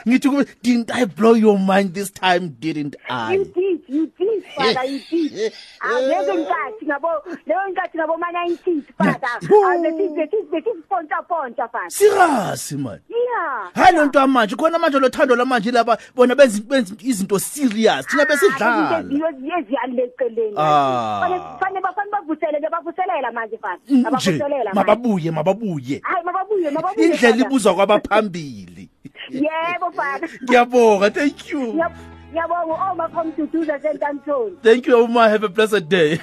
Ngithi 0.07 0.30
kuwe, 0.30 0.45
didn't 0.64 0.91
I 0.91 1.05
blow 1.05 1.34
your 1.34 1.59
mind 1.59 1.93
this 1.93 2.09
time, 2.11 2.49
didn't 2.59 2.95
I? 3.09 3.34
You 3.34 3.45
did, 3.45 3.82
you 3.88 4.07
did 4.18 4.43
father, 4.55 4.84
you 4.86 4.99
did. 5.09 5.53
Awulezo 5.82 6.34
nkathi 6.34 6.86
ngabo, 6.86 7.07
leyo 7.45 7.68
nkathi 7.70 7.97
ngabo 7.97 8.18
ma 8.18 8.28
90s 8.32 8.84
father. 8.97 9.47
Yo. 9.49 9.66
Awubesithi 9.68 10.38
besisiponta 10.51 11.22
ponta 11.28 11.68
father. 11.68 11.89
Serious 11.89 12.72
man. 12.72 12.99
Yeah. 13.09 13.70
Hayi 13.76 13.95
lento 13.97 14.20
yamanje 14.20 14.55
khona 14.55 14.80
manje 14.80 14.99
lo 14.99 15.09
thando 15.09 15.36
lamanje 15.36 15.72
laba 15.72 15.97
bona 16.16 16.36
benza 16.36 16.61
benza 16.61 16.95
izinto 16.99 17.39
serious 17.39 18.05
thina 18.07 18.26
besidlala. 18.26 19.03
yeziyaneceleni 19.43 20.53
Ah. 20.57 21.57
fanele 21.59 21.82
bafane 21.82 22.11
bavuselele 22.11 22.70
bavuselela 23.08 23.32
manje 23.32 23.58
father 23.58 23.80
mm, 23.89 23.97
Nje 23.97 24.08
abavuselela 24.08 24.74
manje. 24.74 24.74
mababuye 24.74 25.32
mababuye. 25.32 26.01
hayi 26.04 26.26
mababuye 26.26 26.70
mababuye 26.72 27.06
Indlela 27.08 27.38
ibuzwa 27.38 27.76
kwabaphambili. 27.76 28.89
yebo 29.30 29.91
father 29.91 30.30
Ngiyabonga, 30.43 31.10
thank 31.12 31.49
you. 31.49 31.60
Ngiyab- 31.74 31.97
ngiyabonga 32.32 32.91
oma 32.91 33.06
oh, 33.06 33.10
from 33.10 33.32
duduza 33.32 33.80
sentantoni 33.80 34.58
Thank 34.64 34.88
you, 34.88 34.97
Oma. 34.97 35.30
Have 35.30 35.43
a 35.43 35.49
blessed 35.49 35.88
day. 35.89 36.20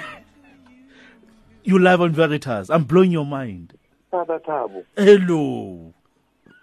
You 1.63 1.79
live 1.79 2.01
on 2.01 2.11
Veritas. 2.11 2.69
I'm 2.69 2.83
blowing 2.83 3.11
your 3.11 3.25
mind. 3.25 3.73
Father 4.09 4.39
Thabo, 4.39 4.83
Hello. 4.97 5.93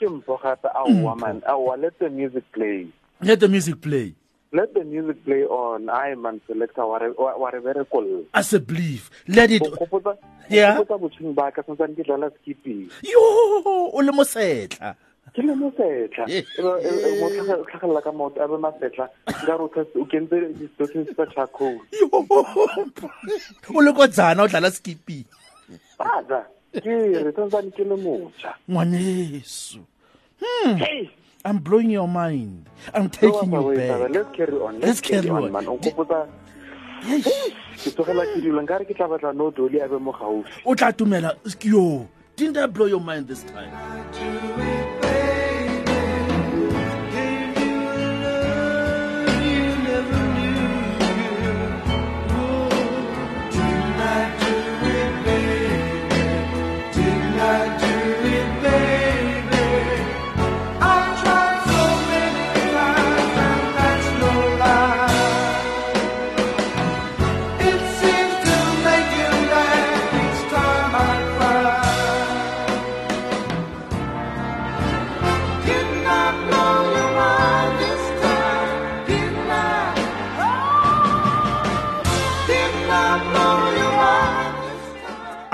ke 0.01 0.07
mpho 0.09 0.39
gape 0.43 0.69
aowa 0.75 1.17
man 1.17 1.43
aowa 1.47 1.77
let 1.77 1.99
the 1.99 2.09
music 2.11 2.45
play 2.53 2.87
Let 3.21 3.41
the 3.41 3.49
music 3.49 3.81
play. 3.81 4.15
Let 4.53 4.73
the 4.75 4.85
music 4.85 5.25
play 5.25 5.43
on 5.45 5.89
i 5.91 6.15
selector 6.47 6.85
re 6.99 7.11
wa 7.19 7.37
wa 7.37 7.51
re 7.51 7.61
berekol 7.61 8.25
As 8.35 8.53
a 8.55 8.61
belief. 8.61 9.11
Let 9.29 9.51
it. 9.51 9.63
Yeah. 10.49 10.79
o 10.79 10.85
khopotsa 10.85 10.99
botsheng 11.03 11.35
ba 11.35 11.51
ka 11.53 11.63
santsane 11.63 11.95
ke 11.97 12.05
dlala 12.09 12.31
skipping 12.41 12.89
Yo, 13.05 13.21
o 13.93 14.01
le 14.01 14.13
mosetla. 14.13 14.95
ke 15.35 15.43
le 15.45 15.55
mo 15.55 15.71
tlhagelela 15.77 18.01
ka 18.03 18.13
maoto 18.13 18.41
a 18.41 18.49
be 18.49 18.57
masetla 18.57 19.09
nka 19.29 19.57
re 19.61 19.65
o 20.01 20.05
kentse 20.09 20.41
distortions 20.59 21.09
tsa 21.13 21.27
charcoal 21.35 21.77
Yo. 21.93 22.09
O 23.75 23.81
le 23.85 23.93
ko 23.93 24.07
dzana 24.09 24.43
o 24.45 24.49
dlala 24.49 24.71
father 25.99 26.45
ke 26.73 26.95
re 27.27 27.33
santsane 27.37 27.71
ke 27.77 27.85
le 27.85 27.97
motjha 28.01 28.55
Ngwaneso. 28.69 29.81
Hmm. 30.41 30.77
hey 30.81 31.11
I'm 31.49 31.59
blowing 31.59 31.89
your 31.89 32.07
mind. 32.07 32.69
I'm 32.93 33.09
taking 33.09 33.53
you 33.53 33.75
back. 33.75 34.11
let's 34.11 34.37
carry 34.37 34.53
on 34.53 34.81
Let's 34.81 35.01
carry 35.01 35.31
on. 35.31 35.51
man 35.51 35.67
o 35.67 35.79
khopotsa 35.79 36.29
ke 37.81 37.91
tlogela 37.97 38.27
ke 38.29 38.43
dilo 38.45 38.61
nka 38.67 38.81
re 38.81 38.85
ke 38.85 38.95
tla 38.99 39.09
batla 39.09 39.33
no 39.35 39.51
doli 39.51 39.81
a 39.81 39.89
be 39.89 39.99
mo 39.99 40.13
gaufi 40.13 40.61
O 40.67 40.75
tla 40.75 40.93
tumela. 40.93 41.33
Yo. 41.65 42.07
Didn't 42.37 42.59
I 42.59 42.67
blow 42.67 42.87
your 42.87 43.01
mind 43.01 43.27
this 43.29 43.43
time? 43.45 44.68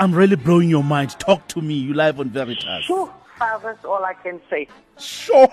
I'm 0.05 0.13
really 0.13 0.35
blowing 0.35 0.69
your 0.69 0.83
mind. 0.83 1.17
Talk 1.17 1.47
to 1.47 1.61
me. 1.63 1.73
You 1.73 1.95
live 1.95 2.19
on 2.19 2.29
Veritas. 2.29 2.83
Sure, 2.85 3.11
that's 3.39 3.83
all 3.83 4.05
I 4.05 4.13
can 4.13 4.39
say. 4.51 4.67
Sure. 4.99 5.47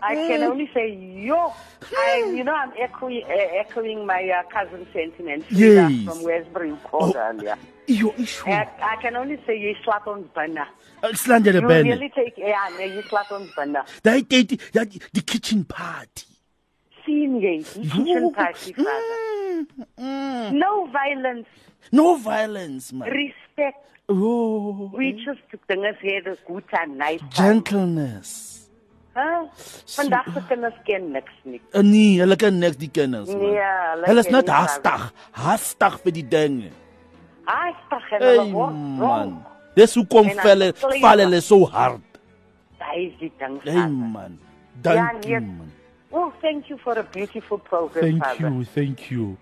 I 0.00 0.14
can 0.14 0.44
only 0.44 0.70
say 0.72 0.94
yo. 0.94 1.52
I, 1.96 2.32
you 2.32 2.44
know, 2.44 2.54
I'm 2.54 2.72
echoing, 2.78 3.24
uh, 3.24 3.28
echoing 3.32 4.06
my 4.06 4.22
uh, 4.30 4.44
cousin 4.52 4.86
sentiment 4.92 5.44
Yes. 5.50 6.04
from 6.04 6.22
Westbury 6.22 6.76
called 6.84 7.16
Oh. 7.16 7.18
earlier. 7.18 7.56
Yo, 7.88 8.14
issue. 8.16 8.48
I, 8.48 8.68
I 8.80 9.02
can 9.02 9.16
only 9.16 9.40
say 9.44 9.58
you 9.58 9.74
slap 9.82 10.06
on 10.06 10.22
banner. 10.32 10.68
Slandele 11.02 11.60
You 11.60 11.66
Ben. 11.66 11.84
really 11.88 12.12
take 12.14 12.34
yeah, 12.38 12.68
no, 12.78 12.84
you 12.84 13.02
slap 13.02 13.32
on 13.32 13.50
banner. 13.56 13.82
That 14.04 14.28
date, 14.28 14.60
that 14.74 14.92
the 15.12 15.22
kitchen 15.22 15.64
party. 15.64 16.26
Scene 17.04 17.40
gay, 17.40 17.64
kitchen 17.64 18.32
party, 18.32 18.74
Father. 18.74 19.66
Mm, 19.98 20.52
No 20.52 20.86
violence, 20.92 21.46
No 21.90 22.16
violence, 22.16 22.92
man. 22.92 23.08
respect. 23.08 23.78
Oh, 24.08 24.90
We 24.94 25.12
just 25.24 25.40
dinge 25.68 25.92
sê 26.02 26.22
dis 26.24 26.38
goed 26.46 26.64
and 26.72 26.98
nice. 26.98 27.20
gentleness. 27.30 28.68
Huh? 29.14 29.44
Vandag 29.96 30.24
se 30.34 30.40
kinders 30.48 30.74
ken 30.86 31.12
niks 31.12 31.32
nie. 31.44 31.60
Uh, 31.74 31.82
nee, 31.82 32.18
hulle 32.20 32.36
kan 32.36 32.58
niks 32.58 32.76
die 32.80 32.88
kinders. 32.88 33.28
man. 33.28 33.38
Nee, 33.38 33.60
hulle 33.92 34.06
Hulle 34.06 34.20
is 34.20 34.26
ken 34.26 34.32
net 34.38 34.46
nie 34.46 34.54
hastig, 34.56 35.02
hastig 35.32 35.98
vir 36.04 36.12
die 36.12 36.22
dinge. 36.28 36.70
Ai, 37.46 37.72
tag 37.90 38.06
en 38.12 38.22
Hey 38.22 38.36
hulle 38.38 38.52
word 38.52 38.72
man. 38.72 38.98
wrong. 39.00 39.34
Dis 39.76 39.94
hoekom 39.94 40.28
En 40.28 40.36
dan 40.36 40.44
val 40.46 41.00
val 41.02 41.18
hulle 41.26 41.40
so 41.40 41.64
hard. 41.66 42.00
Daai 42.80 43.06
is 43.06 43.14
die 43.20 43.32
ding. 43.38 43.60
Hey 43.64 43.72
Father. 43.74 44.08
man. 44.16 44.38
Ja, 44.84 45.12
nee. 45.24 45.40
man. 45.40 45.70
Oh, 46.10 46.30
thank 46.42 46.68
you 46.68 46.76
for 46.78 46.98
a 46.98 47.02
beautiful 47.04 47.58
program, 47.58 48.02
Thank 48.04 48.24
Father. 48.24 48.48
you, 48.50 48.64
thank 48.64 49.10
you. 49.10 49.36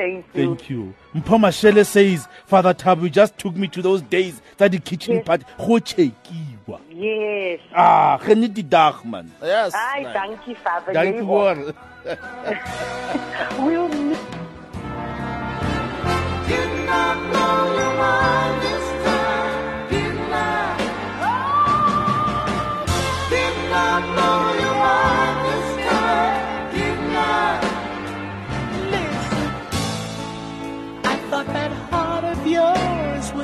Thank 0.00 0.24
you. 0.34 0.46
Thank 0.56 0.70
you. 0.70 0.94
Mpoma 1.14 1.50
Shele 1.52 1.84
says, 1.84 2.26
Father 2.46 2.72
Tab, 2.72 3.02
you 3.02 3.10
just 3.10 3.36
took 3.36 3.54
me 3.54 3.68
to 3.68 3.82
those 3.82 4.00
days 4.02 4.40
that 4.56 4.72
the 4.72 4.78
kitchen 4.78 5.16
Yes. 5.16 5.24
party. 5.26 5.44
Go 5.58 5.78
chekiwa. 5.78 6.80
Yes. 6.90 7.60
Ah, 7.74 8.18
geniet 8.24 8.54
die 8.54 8.62
dag 8.62 9.04
man. 9.04 9.30
Yes. 9.42 9.74
Ai, 9.74 10.02
man. 10.04 10.14
dankie, 10.14 10.54
Father. 10.56 10.92
Dank 10.92 11.14
Jy 11.16 11.20
you 11.20 11.22
ook. 11.22 11.56
hoor. 11.56 11.74
We'll 13.60 13.88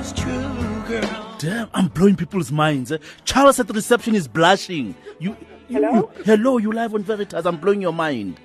was 0.06 0.20
true, 0.20 0.82
girl. 0.86 1.34
Damn, 1.38 1.68
I'm 1.74 1.88
blowing 1.88 2.16
people's 2.16 2.52
minds. 2.52 2.92
eh. 2.92 2.98
Charles 3.24 3.58
at 3.60 3.66
the 3.66 3.74
reception 3.74 4.14
is 4.14 4.28
blushing. 4.28 4.94
You, 5.18 5.36
you, 5.68 5.76
Hello? 5.82 6.10
you- 6.16 6.22
hello, 6.24 6.58
you 6.58 6.72
live 6.72 6.94
on 6.94 7.02
Veritas. 7.02 7.44
I'm 7.46 7.56
blowing 7.56 7.80
your 7.82 7.92
mind. 7.92 8.38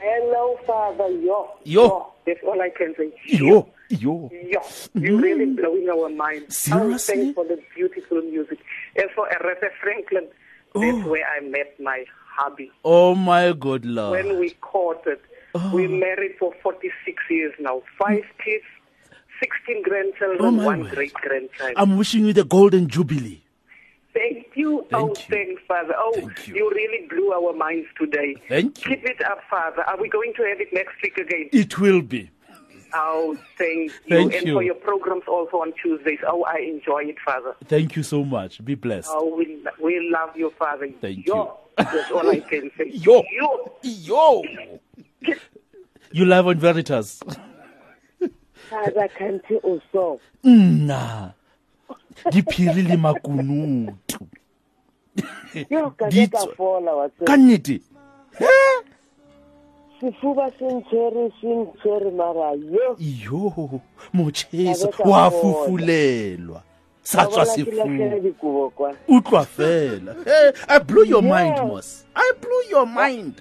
Hello, 0.00 0.58
Father. 0.66 1.08
Yo. 1.08 1.50
Yo. 1.64 2.12
That's 2.26 2.40
all 2.44 2.60
I 2.60 2.70
can 2.70 2.94
say. 2.98 3.12
Yo, 3.26 3.68
yo. 3.88 4.30
Yo. 4.32 4.60
You're 4.94 5.20
really 5.20 5.46
blowing 5.46 5.88
our 5.88 6.08
mind. 6.10 6.52
Seriously? 6.52 7.14
Oh, 7.14 7.22
thanks 7.22 7.34
for 7.34 7.44
the 7.44 7.60
beautiful 7.74 8.20
music. 8.22 8.58
And 8.96 9.08
for 9.14 9.28
Aretha 9.28 9.70
Franklin, 9.80 10.28
that's 10.74 11.06
where 11.06 11.24
I 11.26 11.40
met 11.40 11.78
my 11.80 12.04
hubby. 12.36 12.70
Oh 12.84 13.14
my 13.14 13.52
good 13.52 13.86
lord. 13.86 14.24
When 14.24 14.38
we 14.40 14.50
courted, 14.60 15.18
we 15.72 15.86
married 15.86 16.32
for 16.38 16.52
46 16.62 17.22
years 17.30 17.54
now. 17.60 17.82
Five 17.98 18.24
kids, 18.44 18.64
16 19.40 19.82
grandchildren, 19.82 20.38
Oh, 20.60 20.64
one 20.64 20.80
word. 20.84 20.90
great 20.92 21.12
grandchild. 21.14 21.74
I'm 21.76 21.96
wishing 21.96 22.24
you 22.26 22.32
the 22.32 22.44
golden 22.44 22.88
jubilee. 22.88 23.42
Thank 24.14 24.46
you. 24.54 24.86
Thank 24.90 25.02
oh, 25.04 25.08
you. 25.08 25.14
thanks, 25.14 25.62
Father. 25.68 25.94
Oh, 25.98 26.12
Thank 26.14 26.48
you. 26.48 26.70
really 26.70 27.06
blew 27.06 27.32
our 27.32 27.52
minds 27.52 27.86
today. 28.00 28.34
Thank 28.48 28.82
you. 28.84 28.96
Keep 28.96 29.04
it 29.04 29.22
up, 29.26 29.40
Father. 29.50 29.82
Are 29.82 30.00
we 30.00 30.08
going 30.08 30.32
to 30.36 30.42
have 30.44 30.58
it 30.60 30.72
next 30.72 30.94
week 31.02 31.18
again? 31.18 31.50
It 31.52 31.78
will 31.78 32.00
be. 32.00 32.30
Oh, 32.94 33.36
thank 33.58 33.90
you. 34.06 34.16
Thank 34.16 34.34
and 34.34 34.46
you. 34.46 34.54
for 34.54 34.62
your 34.62 34.74
programs 34.76 35.24
also 35.28 35.58
on 35.58 35.74
Tuesdays. 35.82 36.20
Oh, 36.26 36.44
I 36.44 36.60
enjoy 36.60 37.02
it, 37.04 37.16
Father. 37.26 37.54
Thank 37.66 37.94
you 37.96 38.02
so 38.02 38.24
much. 38.24 38.64
Be 38.64 38.74
blessed. 38.74 39.10
Oh, 39.12 39.36
we, 39.36 39.62
we 39.82 40.08
love 40.10 40.34
you, 40.34 40.50
Father. 40.58 40.88
Thank 41.00 41.26
Yo. 41.26 41.58
That's 41.76 42.10
all 42.10 42.30
I 42.30 42.40
can 42.40 42.70
say. 42.78 42.90
Yo. 42.94 43.22
Yo. 43.32 43.72
Yo. 43.82 44.42
You 46.12 46.24
live 46.24 46.46
on 46.46 46.58
Veritas. 46.58 47.20
Father, 48.70 49.08
can't 49.18 49.42
you 49.50 49.58
also? 49.58 50.20
Nna. 50.44 51.32
Diphiri 52.30 52.82
le 52.82 52.96
makunutu. 52.96 54.26
Yo, 55.70 55.90
ka 55.98 56.08
Di 56.10 56.26
ke 56.26 56.32
ka 56.32 56.38
tswa- 56.38 56.54
fola 56.56 56.92
wa 56.94 57.08
tseba. 57.08 57.26
Ka 57.26 57.36
nnete. 57.36 57.80
Sefuba 60.00 60.50
se 60.58 60.64
ntshwere, 60.74 61.32
se 61.40 61.46
ntshwere, 61.46 62.10
mara 62.10 62.52
yo. 62.52 62.96
Yo, 62.98 63.80
motjheso 64.12 64.88
Ka 64.88 64.96
be 64.98 65.02
ka 65.02 65.08
wa 65.08 65.30
fola. 65.30 65.40
fufulelwa. 65.40 66.62
Sa 67.02 67.18
Wa 67.18 67.26
tswa 67.26 67.44
bona 67.44 67.54
ke 67.64 67.70
latlhele 67.70 68.10
sefuba. 68.10 68.20
dikobo 68.20 68.70
kwa. 68.70 68.94
Utlwa 69.08 69.44
fela. 69.46 70.14
Hey, 70.24 70.52
I 70.68 70.78
blew 70.80 71.04
your 71.04 71.22
Yeah. 71.22 71.32
mind, 71.56 71.68
Mos. 71.68 72.04
I 72.14 72.32
blew 72.40 72.62
your 72.70 72.86
mind. 72.86 73.40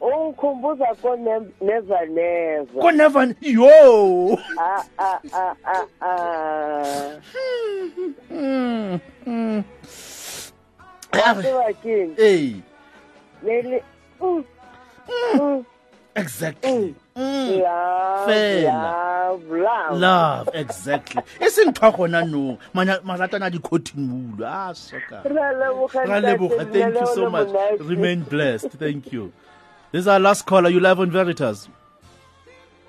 ungikhumbuza 0.00 0.86
koneva 1.02 2.06
neva 2.06 2.70
koneva 2.80 3.34
yo! 3.40 4.38
Wasewakini 11.12 12.14
ey 12.18 12.54
leli 13.42 13.82
exactly. 16.16 16.94
Mm. 17.16 17.62
Love, 17.62 18.64
love, 18.64 19.44
love. 19.50 19.98
love 20.00 20.48
exactly. 20.54 21.22
E 21.40 21.48
seng 21.50 21.72
thwa 21.72 21.92
gona 21.92 22.24
no? 22.26 22.58
Maratana 22.74 23.50
di-cotton 23.50 24.10
wool 24.10 24.44
a 24.44 24.50
ah, 24.50 24.72
soka. 24.74 25.22
Ra 25.24 26.20
leboga 26.20 26.72
thank 26.72 26.94
you 26.94 27.06
so 27.14 27.30
much. 27.30 27.48
remain 27.80 28.22
blessed. 28.22 28.70
Thank 28.72 29.12
you. 29.12 29.32
This 29.94 30.00
is 30.00 30.08
our 30.08 30.18
last 30.18 30.44
caller. 30.44 30.70
You 30.70 30.80
live 30.80 30.98
on 30.98 31.12
Veritas. 31.12 31.68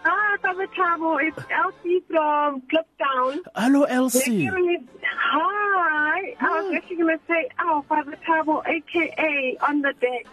Hi, 0.01 0.38
Father 0.38 0.66
Thabo. 0.76 1.22
It's 1.22 1.38
Elsie 1.51 1.99
from 2.10 2.64
Kliptown. 2.64 3.41
Hello, 3.56 3.84
Elsie. 3.84 4.47
Hi. 4.47 6.36
I 6.39 6.62
was 6.64 6.74
actually 6.74 6.95
going 6.95 7.16
to 7.16 7.24
say, 7.28 7.47
oh, 7.60 7.86
Father 7.88 8.18
Thabo, 8.28 8.68
a.k.a. 8.68 9.56
on 9.64 9.84
the 9.84 9.93
deck. 10.01 10.26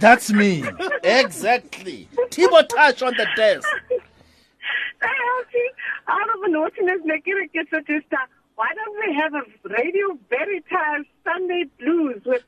That's 0.00 0.32
me. 0.32 0.64
exactly. 1.04 2.08
Tibo 2.30 2.66
Touch 2.70 3.02
on 3.02 3.12
the 3.16 3.28
desk. 3.36 3.68
Hey, 3.88 3.96
Elsie, 5.02 5.70
out 6.08 6.34
of 6.34 6.42
a 6.42 6.48
naughtiness, 6.48 7.02
Nekira 7.06 7.52
gets 7.52 7.72
a 7.72 7.82
why 8.56 8.68
don't 8.74 9.06
we 9.06 9.14
have 9.14 9.34
a 9.34 9.42
Radio 9.68 10.18
Veritas 10.30 11.06
Sunday 11.22 11.64
Blues 11.78 12.22
with 12.24 12.42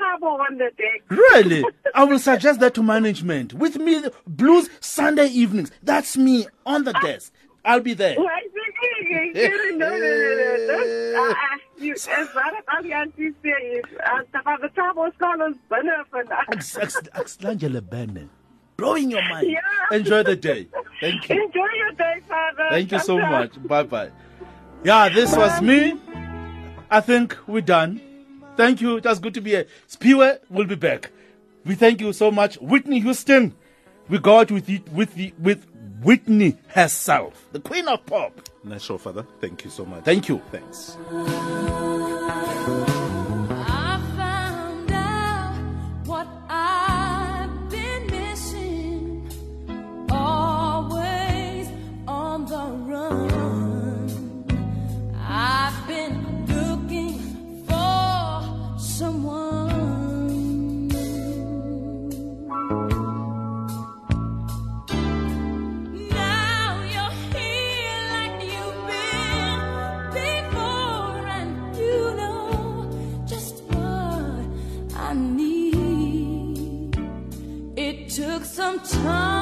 Thabo 0.00 0.38
on 0.40 0.58
the 0.58 0.70
deck? 0.76 1.02
Really? 1.08 1.64
I 1.94 2.04
will 2.04 2.18
suggest 2.18 2.60
that 2.60 2.74
to 2.74 2.82
management. 2.82 3.54
With 3.54 3.76
me, 3.76 4.02
blues 4.26 4.68
Sunday 4.80 5.26
evenings. 5.28 5.70
That's 5.82 6.16
me 6.16 6.46
on 6.64 6.84
the 6.84 6.92
desk. 6.94 7.32
I'll 7.64 7.80
be 7.80 7.94
there. 7.94 8.16
No, 8.16 9.88
no. 9.88 11.20
Uh, 11.30 11.34
you- 11.78 11.92
As 11.94 12.06
far 12.06 12.46
as 12.46 12.64
all 12.72 12.82
the 12.82 12.92
aunties 12.92 13.34
say 13.42 13.48
is, 13.50 13.84
the 14.32 14.40
Father 14.44 14.70
scholars 14.74 15.54
banner 15.68 16.04
for 16.10 16.24
that. 16.24 16.44
Ex- 16.52 16.76
ex- 16.78 17.38
Angela 17.44 17.80
Bennett. 17.82 18.28
Blowing 18.76 19.10
your 19.10 19.22
mind. 19.28 19.48
Yeah. 19.50 19.96
Enjoy 19.96 20.22
the 20.22 20.36
day. 20.36 20.68
Thank 21.00 21.28
you. 21.28 21.42
Enjoy 21.44 21.66
your 21.76 21.92
day, 21.92 22.20
Father. 22.28 22.66
Thank 22.70 22.92
you 22.92 22.98
so 23.00 23.18
much. 23.18 23.50
Bye 23.66 23.82
bye. 23.84 24.10
Yeah, 24.84 25.08
this 25.08 25.34
was 25.34 25.60
me. 25.62 25.94
I 26.90 27.00
think 27.00 27.36
we're 27.48 27.62
done. 27.62 28.00
Thank 28.56 28.80
you. 28.80 28.96
It 28.96 29.04
was 29.04 29.18
good 29.18 29.34
to 29.34 29.40
be 29.40 29.50
here. 29.50 29.66
Siphiwe 29.88 30.38
will 30.50 30.66
be 30.66 30.74
back. 30.74 31.10
We 31.64 31.74
thank 31.74 32.00
you 32.00 32.12
so 32.12 32.30
much. 32.30 32.56
Whitney 32.56 33.00
Houston. 33.00 33.54
We 34.08 34.18
go 34.18 34.38
out 34.38 34.50
with 34.52 34.68
it 34.70 34.88
with 34.90 35.14
the 35.14 35.32
with 35.38 35.66
Whitney 36.02 36.56
herself, 36.68 37.48
the 37.52 37.60
queen 37.60 37.88
of 37.88 38.04
pop. 38.06 38.48
Nice 38.62 38.82
show, 38.82 38.98
Father. 38.98 39.26
Thank 39.40 39.64
you 39.64 39.70
so 39.70 39.84
much. 39.84 40.04
Thank 40.04 40.28
you. 40.28 40.40
Thanks. 40.52 40.96
sometimes. 78.66 79.35